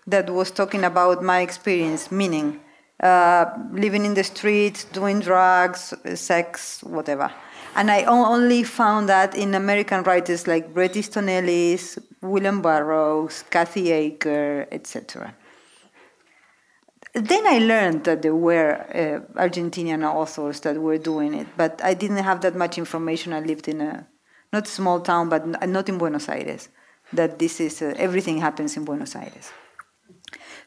[0.08, 2.60] that was talking about my experience, meaning
[3.02, 7.32] uh, living in the streets, doing drugs, sex, whatever.
[7.76, 13.92] And I only found that in American writers like Bret Easton Ellis, William Burroughs, Kathy
[13.92, 15.36] Acker, etc.
[17.14, 21.94] Then I learned that there were uh, Argentinian authors that were doing it, but I
[21.94, 23.34] didn't have that much information.
[23.34, 24.08] I lived in a
[24.54, 26.70] not small town, but not in Buenos Aires.
[27.14, 29.52] That this is uh, everything happens in Buenos Aires.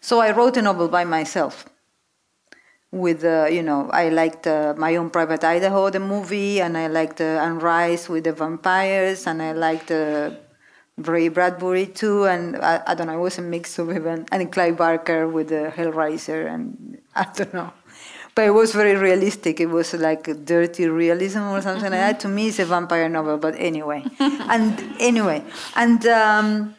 [0.01, 1.69] So I wrote a novel by myself.
[2.91, 6.87] With uh, you know, I liked uh, my own Private Idaho, the movie, and I
[6.87, 10.31] liked uh, Anne Rice with the vampires, and I liked uh,
[10.97, 14.51] Ray Bradbury too, and I, I don't know, it was a mix of even, and
[14.51, 17.73] Clive Barker with the Hellraiser, and I don't know.
[18.35, 19.61] but it was very realistic.
[19.61, 22.21] It was like dirty realism or something like that.
[22.21, 24.05] To me, it's a vampire novel, but anyway.
[24.19, 25.45] and anyway,
[25.77, 26.75] and um,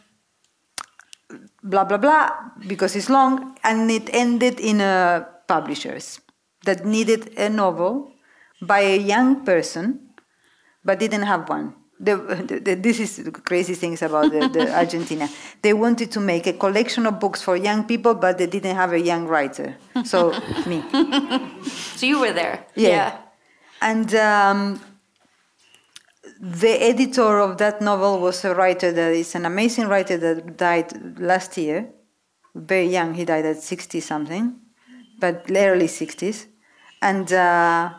[1.63, 2.29] blah blah blah
[2.67, 6.21] because it's long, and it ended in a publishers
[6.65, 8.11] that needed a novel
[8.61, 9.99] by a young person,
[10.83, 11.75] but didn't have one.
[12.01, 12.15] The,
[12.63, 15.27] the, this is the crazy things about the, the Argentina.
[15.61, 18.93] They wanted to make a collection of books for young people, but they didn't have
[18.93, 19.75] a young writer.
[20.05, 20.31] So
[20.65, 20.81] me.
[21.97, 22.65] So you were there.
[22.75, 23.17] Yeah.
[23.81, 24.79] And um,
[26.39, 31.19] the editor of that novel was a writer that is an amazing writer that died
[31.19, 31.89] last year.
[32.55, 34.55] Very young, he died at 60 something,
[35.19, 36.47] but early 60s.
[37.01, 37.93] And uh,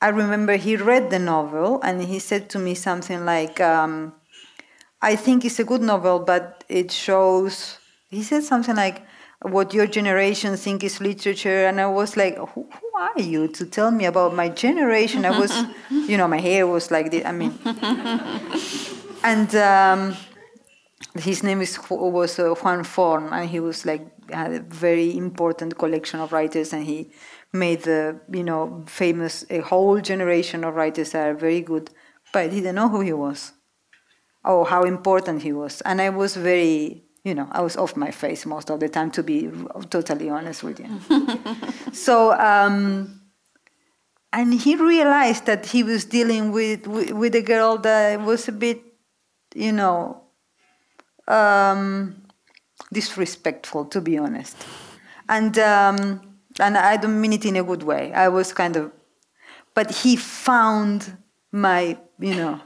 [0.00, 4.14] I remember he read the novel and he said to me something like, um,
[5.02, 7.78] I think it's a good novel, but it shows,
[8.08, 9.04] he said something like,
[9.44, 13.90] what your generation think is literature and i was like who, are you to tell
[13.90, 15.24] me about my generation?
[15.24, 15.52] I was
[15.90, 17.58] you know my hair was like this i mean.
[19.24, 20.16] And um,
[21.14, 25.78] his name is was uh, juan forn and he was like had a very important
[25.78, 27.10] collection of writers and he
[27.52, 31.90] made the you know famous a whole generation of writers that are very good
[32.32, 33.52] but i didn't know who he was.
[34.44, 35.80] Or how important he was.
[35.82, 39.10] And i was very you know, I was off my face most of the time,
[39.12, 39.50] to be
[39.88, 41.00] totally honest with you.
[41.92, 43.22] so, um,
[44.30, 48.52] and he realized that he was dealing with, with, with a girl that was a
[48.52, 48.82] bit,
[49.54, 50.20] you know,
[51.26, 52.22] um,
[52.92, 54.56] disrespectful, to be honest.
[55.26, 56.20] And, um,
[56.60, 58.12] and I don't mean it in a good way.
[58.12, 58.92] I was kind of,
[59.72, 61.16] but he found
[61.50, 62.60] my, you know,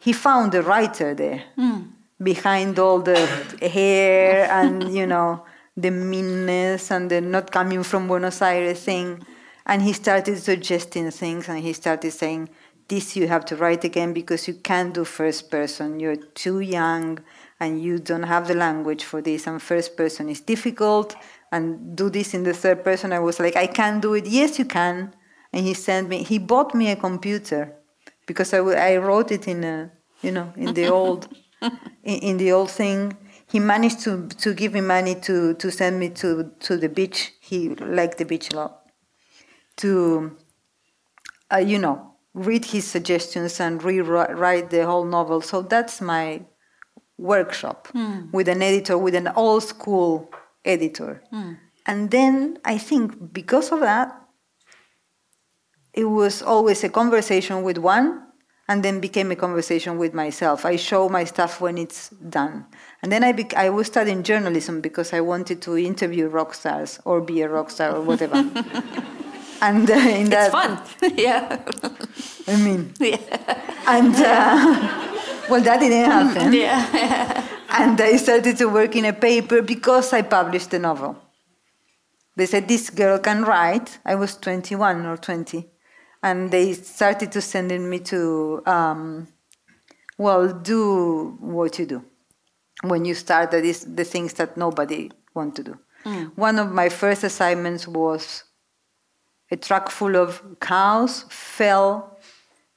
[0.00, 1.44] he found a writer there.
[1.56, 3.26] Mm behind all the
[3.62, 5.44] hair and you know
[5.76, 9.24] the meanness and the not coming from Buenos Aires thing.
[9.66, 12.50] And he started suggesting things and he started saying,
[12.88, 16.00] This you have to write again because you can't do first person.
[16.00, 17.20] You're too young
[17.60, 19.46] and you don't have the language for this.
[19.46, 21.14] And first person is difficult.
[21.52, 23.12] And do this in the third person.
[23.12, 24.26] I was like, I can't do it.
[24.26, 25.14] Yes, you can.
[25.52, 27.74] And he sent me, he bought me a computer
[28.26, 29.90] because I, I wrote it in a,
[30.22, 31.28] you know, in the old
[31.62, 33.16] in, in, the old thing.
[33.46, 37.32] He managed to, to give me money to, to send me to, to the beach.
[37.40, 38.82] He liked the beach a lot.
[39.78, 40.36] To,
[41.52, 45.40] uh, you know, read his suggestions and rewrite the whole novel.
[45.40, 46.42] So that's my
[47.18, 48.32] workshop mm.
[48.32, 50.30] with an editor, with an old school
[50.64, 51.22] editor.
[51.32, 51.58] Mm.
[51.86, 54.16] And then I think because of that,
[55.92, 58.22] it was always a conversation with one
[58.70, 60.64] and then became a conversation with myself.
[60.64, 62.66] I show my stuff when it's done.
[63.02, 67.00] And then I, bec- I was studying journalism because I wanted to interview rock stars
[67.04, 68.36] or be a rock star or whatever.
[69.60, 71.60] and uh, in that, it's fun, yeah.
[72.46, 73.18] I mean, yeah.
[73.88, 75.16] And uh,
[75.50, 76.52] well, that didn't happen.
[76.52, 77.44] Yeah.
[77.70, 81.16] and I started to work in a paper because I published a novel.
[82.36, 83.98] They said this girl can write.
[84.04, 85.68] I was 21 or 20
[86.22, 89.28] and they started to sending me to um,
[90.18, 92.04] well do what you do.
[92.82, 95.78] When you start that is the things that nobody want to do.
[96.04, 96.32] Mm.
[96.34, 98.44] one of my first assignments was
[99.50, 102.16] a truck full of cows fell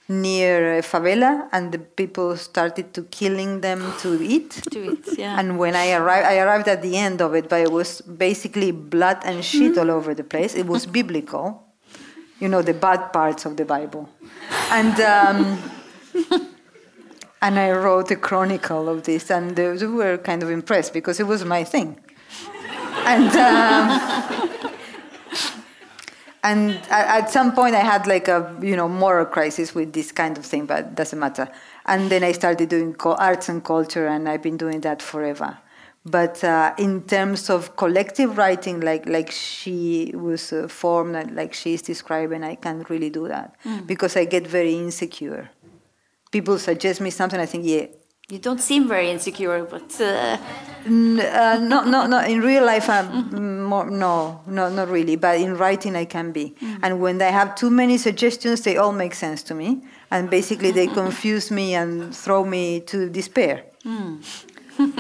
[0.10, 4.52] near a favela and the people started to killing them to eat.
[4.72, 5.40] To eat yeah.
[5.40, 8.72] And when i arrived i arrived at the end of it but it was basically
[8.72, 9.80] blood and shit mm-hmm.
[9.80, 10.54] all over the place.
[10.54, 11.63] It was biblical
[12.44, 14.10] you know, the bad parts of the Bible.
[14.70, 15.58] And, um,
[17.42, 21.28] and I wrote a chronicle of this, and they were kind of impressed because it
[21.28, 21.98] was my thing.
[23.06, 24.50] And, um,
[26.44, 30.38] and at some point I had like a, you know, moral crisis with this kind
[30.38, 31.48] of thing, but it doesn't matter.
[31.86, 35.60] And then I started doing arts and culture, and I've been doing that forever.
[36.06, 41.82] But uh, in terms of collective writing, like like she was uh, formed, like she's
[41.82, 43.88] describing, I can't really do that mm.
[43.88, 45.50] because I get very insecure.
[46.30, 47.86] People suggest me something, I think, yeah.
[48.30, 50.02] You don't seem very insecure, but.
[50.02, 50.38] Uh...
[50.86, 52.20] N- uh, no, no, no.
[52.20, 53.64] In real life, I'm mm.
[53.64, 55.16] more, no, no, not really.
[55.16, 56.54] But in writing, I can be.
[56.60, 56.80] Mm.
[56.84, 59.84] And when I have too many suggestions, they all make sense to me.
[60.12, 63.64] And basically, they confuse me and throw me to despair.
[63.86, 64.22] Mm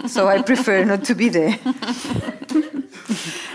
[0.07, 1.59] so I prefer not to be there.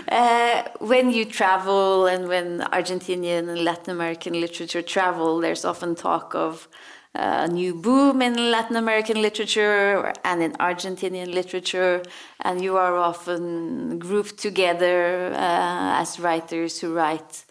[0.09, 6.33] Uh, when you travel and when Argentinian and Latin American literature travel, there's often talk
[6.33, 6.67] of
[7.13, 12.01] uh, a new boom in Latin American literature and in Argentinian literature,
[12.41, 17.45] and you are often grouped together uh, as writers who write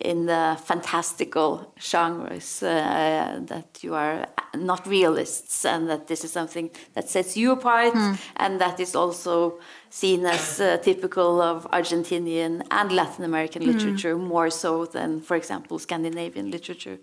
[0.00, 6.70] in the fantastical genres uh, that you are not realists and that this is something
[6.94, 8.18] that sets you apart mm.
[8.36, 9.58] and that is also
[9.90, 13.72] seen as uh, typical of Argentinian and Latin American mm.
[13.72, 16.98] literature more so than, for example, Scandinavian literature.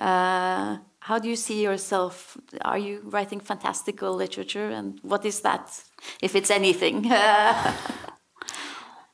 [0.00, 2.36] Uh, how do you see yourself?
[2.62, 5.82] Are you writing fantastical literature, and what is that,
[6.20, 7.10] if it's anything?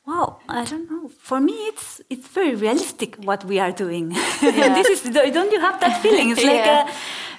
[0.09, 1.11] Wow, I don't know.
[1.19, 4.15] For me, it's it's very realistic what we are doing.
[4.41, 4.73] Yeah.
[4.73, 6.31] this is don't you have that feeling?
[6.31, 6.89] It's like yeah.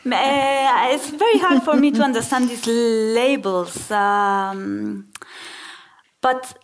[0.06, 3.90] a, uh, it's very hard for me to understand these labels.
[3.90, 5.08] Um,
[6.20, 6.54] but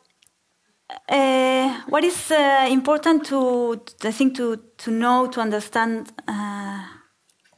[1.08, 6.84] uh, what is uh, important to I think to to know to understand uh,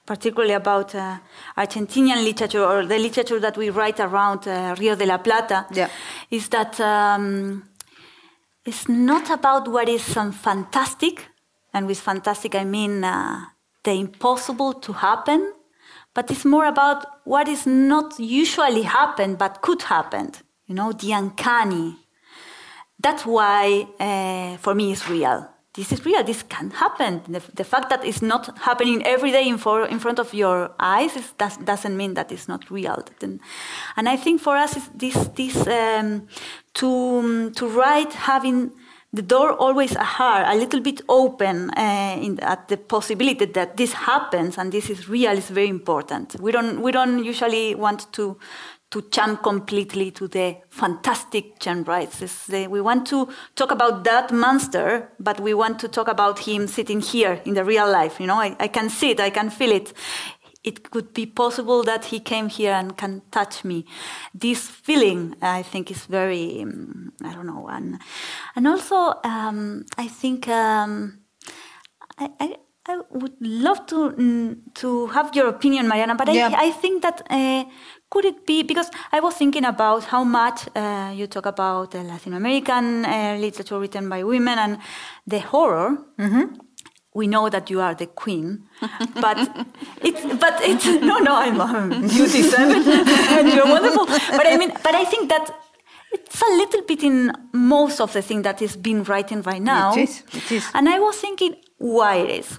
[0.07, 1.19] particularly about uh,
[1.59, 5.91] Argentinian literature or the literature that we write around uh, Rio de la Plata, yeah.
[6.31, 7.69] is that um,
[8.69, 11.27] it's not about what is um, fantastic,
[11.73, 13.47] and with fantastic I mean uh,
[13.83, 15.55] the impossible to happen,
[16.15, 20.33] but it's more about what is not usually happen but could happen.
[20.67, 21.97] You know, the uncanny.
[23.01, 25.49] That's why, uh, for me, it's real
[25.79, 27.23] this is real, this can happen.
[27.29, 30.73] The, the, fact that it's not happening every day in, for, in front of your
[30.81, 33.01] eyes is, does, doesn't mean that it's not real.
[33.23, 33.39] And,
[33.97, 36.27] and I think for us, this, this um,
[36.75, 38.73] to, to write having
[39.13, 43.93] the door always ajar, a little bit open uh, in, at the possibility that this
[43.93, 46.35] happens and this is real is very important.
[46.41, 48.37] We don't, we don't usually want to,
[48.91, 52.47] to jump completely to the fantastic genres.
[52.47, 56.67] The, we want to talk about that monster, but we want to talk about him
[56.67, 58.19] sitting here in the real life.
[58.19, 59.93] You know, I, I can see it, I can feel it.
[60.65, 63.85] It could be possible that he came here and can touch me.
[64.35, 67.99] This feeling, I think, is very, um, I don't know, and
[68.57, 71.21] and also um, I think um,
[72.19, 72.57] I, I
[72.87, 76.49] I would love to mm, to have your opinion, Mariana, but yeah.
[76.49, 77.65] I, I think that uh,
[78.11, 82.03] could it be because I was thinking about how much uh, you talk about the
[82.03, 84.79] Latin American uh, literature written by women and
[85.27, 85.99] the horror.
[86.19, 86.55] Mm-hmm.
[87.15, 88.65] We know that you are the queen,
[89.21, 89.39] but
[90.03, 92.87] it's but it's no no I'm, I'm you deserve it
[93.39, 94.07] and you're wonderful.
[94.07, 95.51] But I mean, but I think that
[96.13, 99.95] it's a little bit in most of the thing that is being written right now.
[99.95, 100.23] It is.
[100.33, 100.71] It is.
[100.75, 102.59] And I was thinking why it is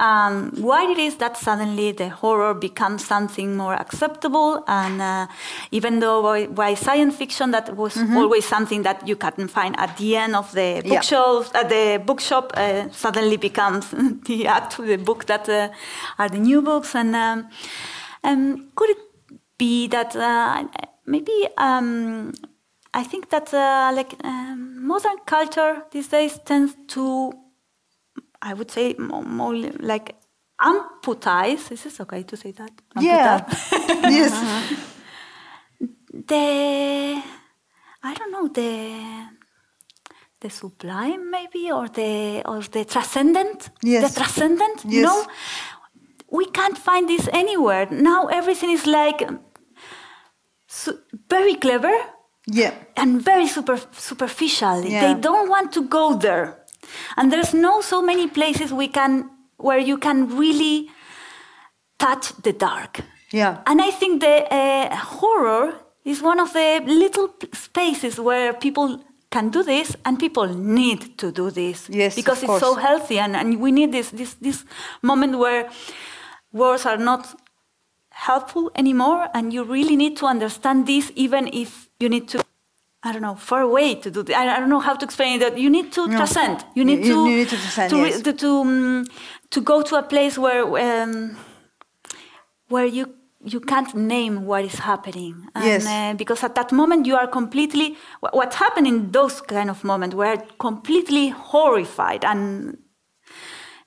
[0.00, 5.26] um, why it is that suddenly the horror becomes something more acceptable and uh,
[5.70, 8.16] even though why, why, science fiction that was mm-hmm.
[8.16, 11.60] always something that you couldn't find at the end of the bookshelf yeah.
[11.60, 13.90] at the bookshop uh, suddenly becomes
[14.26, 15.68] the actual the book that uh,
[16.18, 17.48] are the new books and um,
[18.24, 18.98] um, could it
[19.58, 20.64] be that uh,
[21.06, 22.32] maybe um,
[22.94, 27.32] I think that uh, like um, modern culture these days tends to
[28.40, 30.14] I would say more, more like
[30.60, 31.70] amputize.
[31.70, 32.70] Is this okay to say that?
[33.00, 33.44] Yeah.
[34.10, 34.32] yes.
[34.32, 34.76] Uh-huh.
[36.26, 37.22] The
[38.02, 39.28] I don't know the
[40.40, 43.70] the sublime maybe or the or the transcendent.
[43.82, 44.12] Yes.
[44.12, 44.84] The transcendent.
[44.84, 44.94] Yes.
[44.94, 45.26] You know,
[46.30, 48.26] we can't find this anywhere now.
[48.26, 49.28] Everything is like
[50.66, 50.98] so
[51.28, 51.92] very clever.
[52.46, 52.74] Yeah.
[52.96, 54.84] And very super superficial.
[54.84, 55.00] Yeah.
[55.14, 56.57] They don't want to go there.
[57.16, 60.90] And there's no so many places we can where you can really
[61.98, 63.00] touch the dark.
[63.30, 63.58] Yeah.
[63.66, 65.74] And I think the uh, horror
[66.04, 69.00] is one of the little spaces where people
[69.30, 71.88] can do this and people need to do this.
[71.90, 72.14] Yes.
[72.14, 74.64] Because it's so healthy and, and we need this, this this
[75.02, 75.68] moment where
[76.52, 77.26] words are not
[78.10, 82.42] helpful anymore and you really need to understand this even if you need to
[83.08, 84.20] I don't know, far away to do.
[84.34, 85.40] I, I don't know how to explain it.
[85.40, 86.16] That you need to no.
[86.16, 86.64] transcend.
[86.74, 88.20] You need you, to you need to transcend, to, yes.
[88.20, 89.06] to, to, um,
[89.50, 91.36] to, go to a place where um,
[92.68, 93.14] where you
[93.44, 95.48] you can't name what is happening.
[95.54, 95.86] And, yes.
[95.86, 97.96] Uh, because at that moment you are completely.
[98.20, 102.76] What happened in those kind of moments were completely horrified, and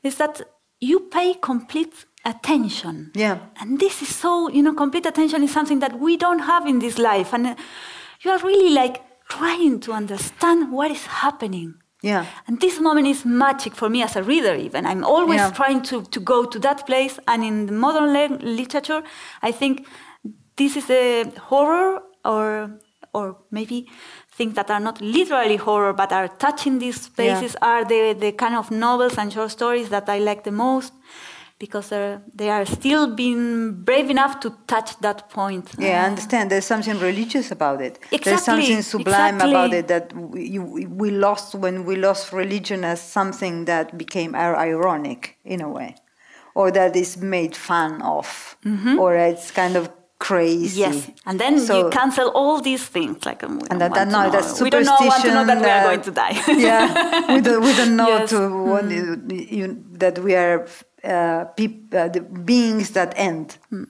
[0.02, 0.41] is that
[0.80, 1.93] you pay complete
[2.26, 3.11] attention.
[3.14, 3.38] Yeah.
[3.60, 6.80] And this is so you know complete attention is something that we don't have in
[6.80, 7.45] this life, and.
[7.48, 7.56] Uh,
[8.23, 9.02] you are really like
[9.37, 11.75] trying to understand what is happening.
[12.03, 12.25] Yeah.
[12.47, 14.85] And this moment is magic for me as a reader, even.
[14.85, 15.51] I'm always yeah.
[15.51, 17.19] trying to, to go to that place.
[17.27, 19.03] And in the modern literature,
[19.41, 19.87] I think
[20.57, 22.79] this is a horror or
[23.13, 23.89] or maybe
[24.37, 27.67] things that are not literally horror but are touching these spaces yeah.
[27.69, 30.93] are the, the kind of novels and short stories that I like the most
[31.61, 31.89] because
[32.33, 35.69] they are still being brave enough to touch that point.
[35.77, 36.49] Yeah, I understand.
[36.49, 37.99] There's something religious about it.
[38.11, 38.19] Exactly.
[38.23, 39.51] There's something sublime exactly.
[39.51, 44.33] about it that we, you, we lost when we lost religion as something that became
[44.35, 45.95] ironic in a way,
[46.55, 48.97] or that is made fun of, mm-hmm.
[48.97, 50.79] or it's kind of crazy.
[50.79, 54.31] Yes, and then so, you cancel all these things like um, and that, that no,
[54.31, 56.35] that's we don't know, want to know that, we are going to die.
[56.47, 58.29] yeah, we don't, we don't know yes.
[58.31, 59.51] to mm.
[59.57, 59.67] you,
[60.03, 60.67] that we are
[61.03, 61.45] uh,
[61.97, 63.57] uh, the beings that end.
[63.71, 63.87] Mm.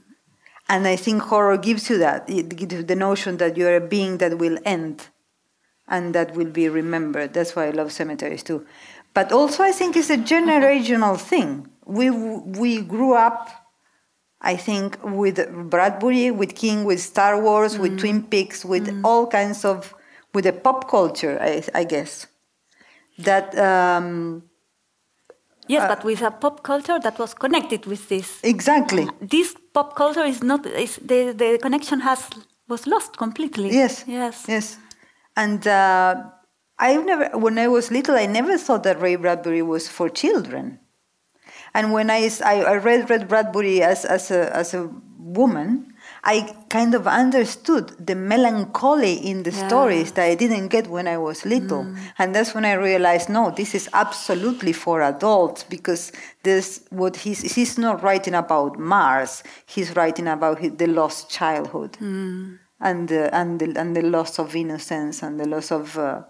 [0.70, 2.30] And I think horror gives you that.
[2.30, 5.10] It gives you the notion that you're a being that will end
[5.88, 7.34] and that will be remembered.
[7.34, 8.66] That's why I love cemeteries too.
[9.14, 11.68] But also, I think it's a generational thing.
[11.86, 13.50] We, we grew up,
[14.40, 17.80] I think, with Bradbury, with King, with Star Wars, mm.
[17.80, 19.04] with Twin Peaks, with mm.
[19.04, 19.94] all kinds of,
[20.34, 22.28] with the pop culture, I, I guess.
[23.18, 23.58] That.
[23.58, 24.44] Um,
[25.72, 28.28] Yes, uh, but with a pop culture that was connected with this.
[28.44, 29.08] Exactly.
[29.22, 30.66] This pop culture is not.
[30.66, 32.20] Is the the connection has
[32.68, 33.70] was lost completely.
[33.82, 34.04] Yes.
[34.08, 34.46] Yes.
[34.48, 34.78] Yes.
[35.36, 36.16] And uh,
[36.80, 40.80] I never, when I was little, I never thought that Ray Bradbury was for children.
[41.74, 45.91] And when I, I, read Ray Bradbury as, as, a, as a woman,
[46.24, 49.68] I kind of understood the melancholy in the yeah.
[49.68, 51.84] stories that I didn't get when I was little.
[51.84, 51.98] Mm.
[52.20, 56.12] And that's when I realized, no, this is absolutely for adults because
[56.44, 59.42] this what he's he's not writing about Mars.
[59.66, 62.60] He's writing about his, the lost childhood mm.
[62.80, 66.22] and the, and the, and the loss of innocence and the loss of uh,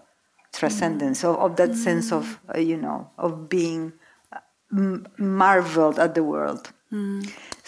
[0.54, 1.34] transcendence mm.
[1.34, 1.76] of, of, that mm.
[1.76, 3.92] sense of uh, you know of being
[4.32, 6.72] uh, marveled at the world.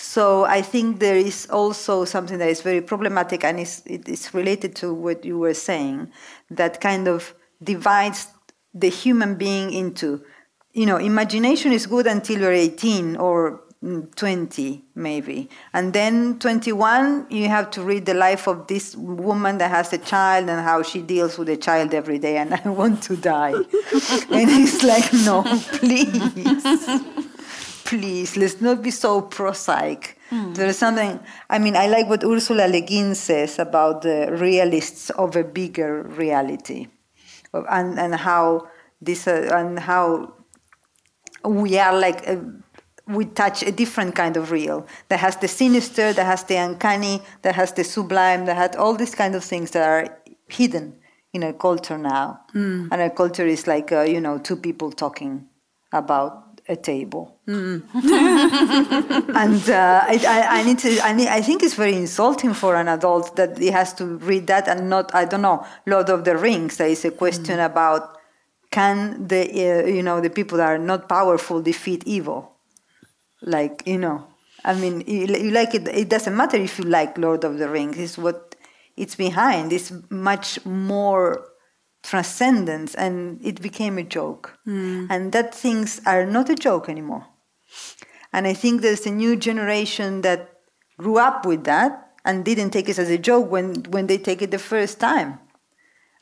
[0.05, 0.11] Mm.
[0.13, 4.35] So I think there is also something that is very problematic, and it's, it is
[4.35, 6.11] related to what you were saying,
[6.51, 8.29] that kind of divides
[8.75, 10.23] the human being into,
[10.73, 13.61] you know, imagination is good until you're 18 or
[14.17, 19.71] 20 maybe and then 21 you have to read the life of this woman that
[19.71, 23.03] has a child and how she deals with the child every day and i want
[23.03, 23.67] to die and
[24.31, 25.43] it's like no
[25.79, 27.29] please
[27.85, 30.19] please, let's not be so prosaic.
[30.31, 30.55] Mm.
[30.55, 35.11] There is something, I mean, I like what Ursula Le Guin says about the realists
[35.11, 36.89] of a bigger reality
[37.53, 38.69] and, and how
[39.01, 40.35] this, uh, and how
[41.45, 42.43] we are like, a,
[43.07, 47.21] we touch a different kind of real that has the sinister, that has the uncanny,
[47.43, 50.97] that has the sublime, that has all these kind of things that are hidden
[51.35, 52.41] in our culture now.
[52.55, 52.89] Mm.
[52.91, 55.47] And our culture is like, uh, you know, two people talking
[55.93, 57.39] about a table.
[57.47, 57.83] Mm.
[59.35, 62.75] and uh, I, I, I, need to, I, need, I think it's very insulting for
[62.77, 66.25] an adult that he has to read that and not, I don't know, Lord of
[66.25, 66.79] the Rings.
[66.79, 67.67] There is a question mm.
[67.67, 68.17] about
[68.71, 72.53] can the, uh, you know, the people that are not powerful defeat evil?
[73.43, 74.27] Like, you know,
[74.65, 77.69] I mean, you, you like it, it doesn't matter if you like Lord of the
[77.69, 78.57] Rings, it's what
[78.97, 79.73] it's behind.
[79.73, 81.47] It's much more
[82.05, 84.59] transcendence and it became a joke.
[84.67, 85.07] Mm.
[85.11, 87.27] And that things are not a joke anymore.
[88.33, 90.61] And I think there's a new generation that
[90.99, 94.43] grew up with that and didn't take it as a joke when, when they take
[94.43, 95.39] it the first time.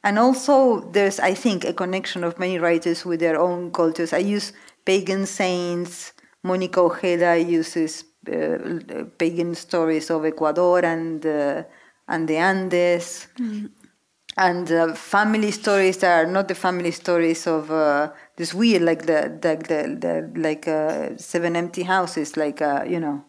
[0.05, 4.13] And also, there's, I think, a connection of many writers with their own cultures.
[4.13, 4.53] I use
[4.85, 6.13] pagan saints.
[6.43, 11.63] Monica Ojeda uses uh, pagan stories of Ecuador and, uh,
[12.09, 13.29] and the Andes.
[13.39, 13.71] Mm
[14.37, 19.07] and uh, family stories that are not the family stories of uh, this weird like
[19.07, 23.25] the the, the, the like uh, seven empty houses like uh, you know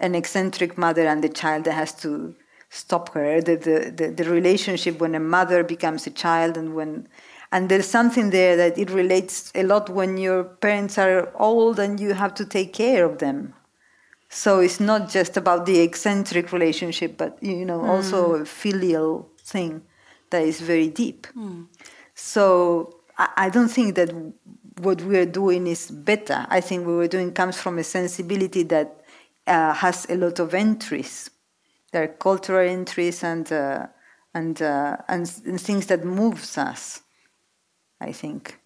[0.00, 2.34] an eccentric mother and the child that has to
[2.70, 3.40] stop her.
[3.40, 7.08] The, the, the, the relationship when a mother becomes a child and when
[7.50, 11.98] and there's something there that it relates a lot when your parents are old and
[11.98, 13.54] you have to take care of them.
[14.28, 17.88] So it's not just about the eccentric relationship but you know mm.
[17.88, 19.82] also a filial thing
[20.30, 21.26] that is very deep.
[21.36, 21.66] Mm.
[22.14, 24.10] So I, I, don't think that
[24.80, 26.46] what we are doing is better.
[26.48, 29.04] I think what we're doing comes from a sensibility that
[29.46, 31.30] uh, has a lot of entries.
[31.92, 33.86] There are cultural entries and uh,
[34.34, 37.02] and, uh, and and things that moves us.
[38.00, 38.58] I think.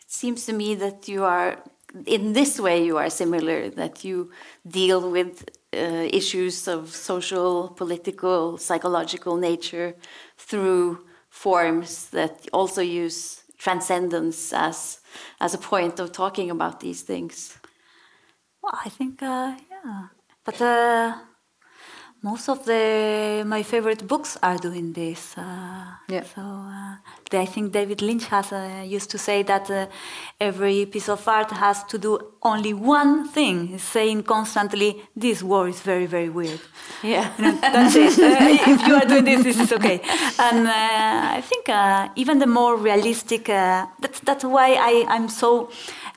[0.00, 1.58] It seems to me that you are
[2.04, 4.30] in this way you are similar that you
[4.66, 9.94] deal with uh, issues of social, political, psychological nature
[10.36, 15.00] through forms that also use transcendence as
[15.40, 17.58] as a point of talking about these things.
[18.62, 20.08] Well, I think uh, yeah,
[20.44, 21.14] but uh,
[22.30, 22.82] most of the
[23.54, 25.20] my favorite books are doing this.
[25.38, 25.42] Uh,
[26.08, 26.24] Yeah.
[26.34, 29.86] So uh, I think David Lynch has uh, used to say that uh,
[30.48, 32.12] every piece of art has to do
[32.42, 34.90] only one thing, He's saying constantly,
[35.24, 36.60] "This war is very, very weird."
[37.02, 37.26] Yeah.
[37.38, 38.14] You know, that's it.
[38.26, 39.98] Uh, if you are doing this, this is okay.
[40.38, 43.48] And uh, I think uh, even the more realistic.
[43.48, 45.50] Uh, that's that's why I I'm so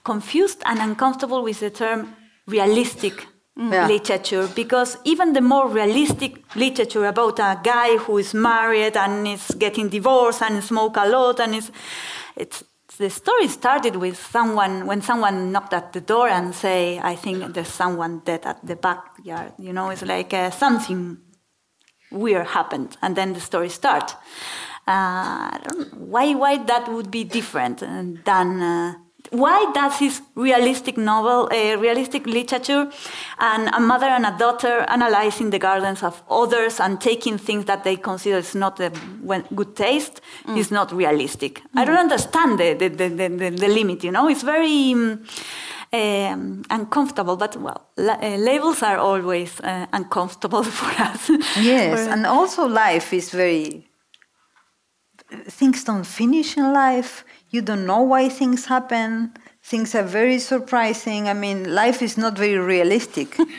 [0.04, 2.00] confused and uncomfortable with the term
[2.48, 3.16] realistic.
[3.60, 3.88] Yeah.
[3.88, 9.52] Literature, because even the more realistic literature about a guy who is married and is
[9.58, 11.70] getting divorced and smoke a lot and is,
[12.38, 12.64] it's
[12.98, 17.54] the story started with someone when someone knocked at the door and say, "I think
[17.54, 21.18] there's someone dead at the backyard." You know, it's like uh, something
[22.12, 24.16] weird happened, and then the story start.
[24.88, 28.62] Uh, I don't know why why that would be different uh, than.
[28.62, 28.94] Uh,
[29.32, 32.90] why does this realistic novel, uh, realistic literature,
[33.40, 37.84] and a mother and a daughter analyzing the gardens of others and taking things that
[37.84, 38.92] they consider is not a
[39.56, 40.22] good taste
[40.56, 41.62] is not realistic?
[41.76, 44.28] I don't understand the, the, the, the, the, the limit, you know?
[44.30, 45.24] It's very um,
[45.94, 51.30] um, uncomfortable, but well, la- uh, labels are always uh, uncomfortable for us.
[51.60, 53.86] Yes, For- and also life is very.
[55.48, 57.24] Things don't finish in life.
[57.52, 59.34] You don't know why things happen.
[59.64, 61.28] Things are very surprising.
[61.28, 63.38] I mean, life is not very realistic.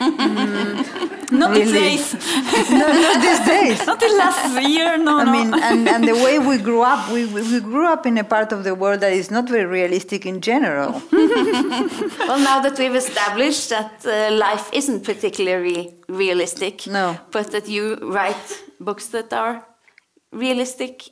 [1.31, 2.13] not these days.
[2.71, 3.85] no, not these days.
[3.85, 5.31] Not the last year, no, I no.
[5.31, 8.23] mean, and, and the way we grew up, we, we we grew up in a
[8.23, 11.01] part of the world that is not very realistic in general.
[11.11, 17.17] Well, now that we've established that uh, life isn't particularly realistic, No.
[17.31, 19.65] but that you write books that are
[20.31, 21.09] realistic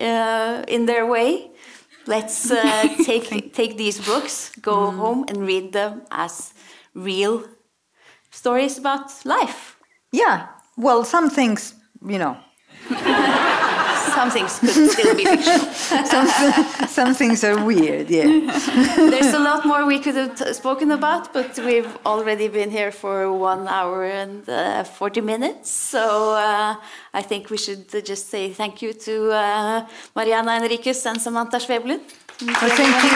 [0.00, 1.50] uh, in their way,
[2.06, 6.54] let's uh, take take these books, go home and read them as
[6.94, 7.44] real
[8.30, 9.76] stories about life.
[10.12, 11.74] Yeah, well, some things,
[12.06, 12.36] you know,
[14.14, 15.66] Some things could still be fictional.
[16.04, 16.26] some,
[16.88, 18.24] some things are weird, yeah.
[18.96, 22.92] There's a lot more we could have t- spoken about, but we've already been here
[22.92, 25.70] for one hour and uh, 40 minutes.
[25.70, 26.76] So uh,
[27.14, 29.86] I think we should just say thank you to uh,
[30.16, 32.00] Mariana Enriquez and Samanta Schweblin.
[32.42, 33.10] Well, thank you.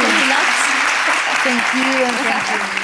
[1.45, 2.84] Thank you and thank you.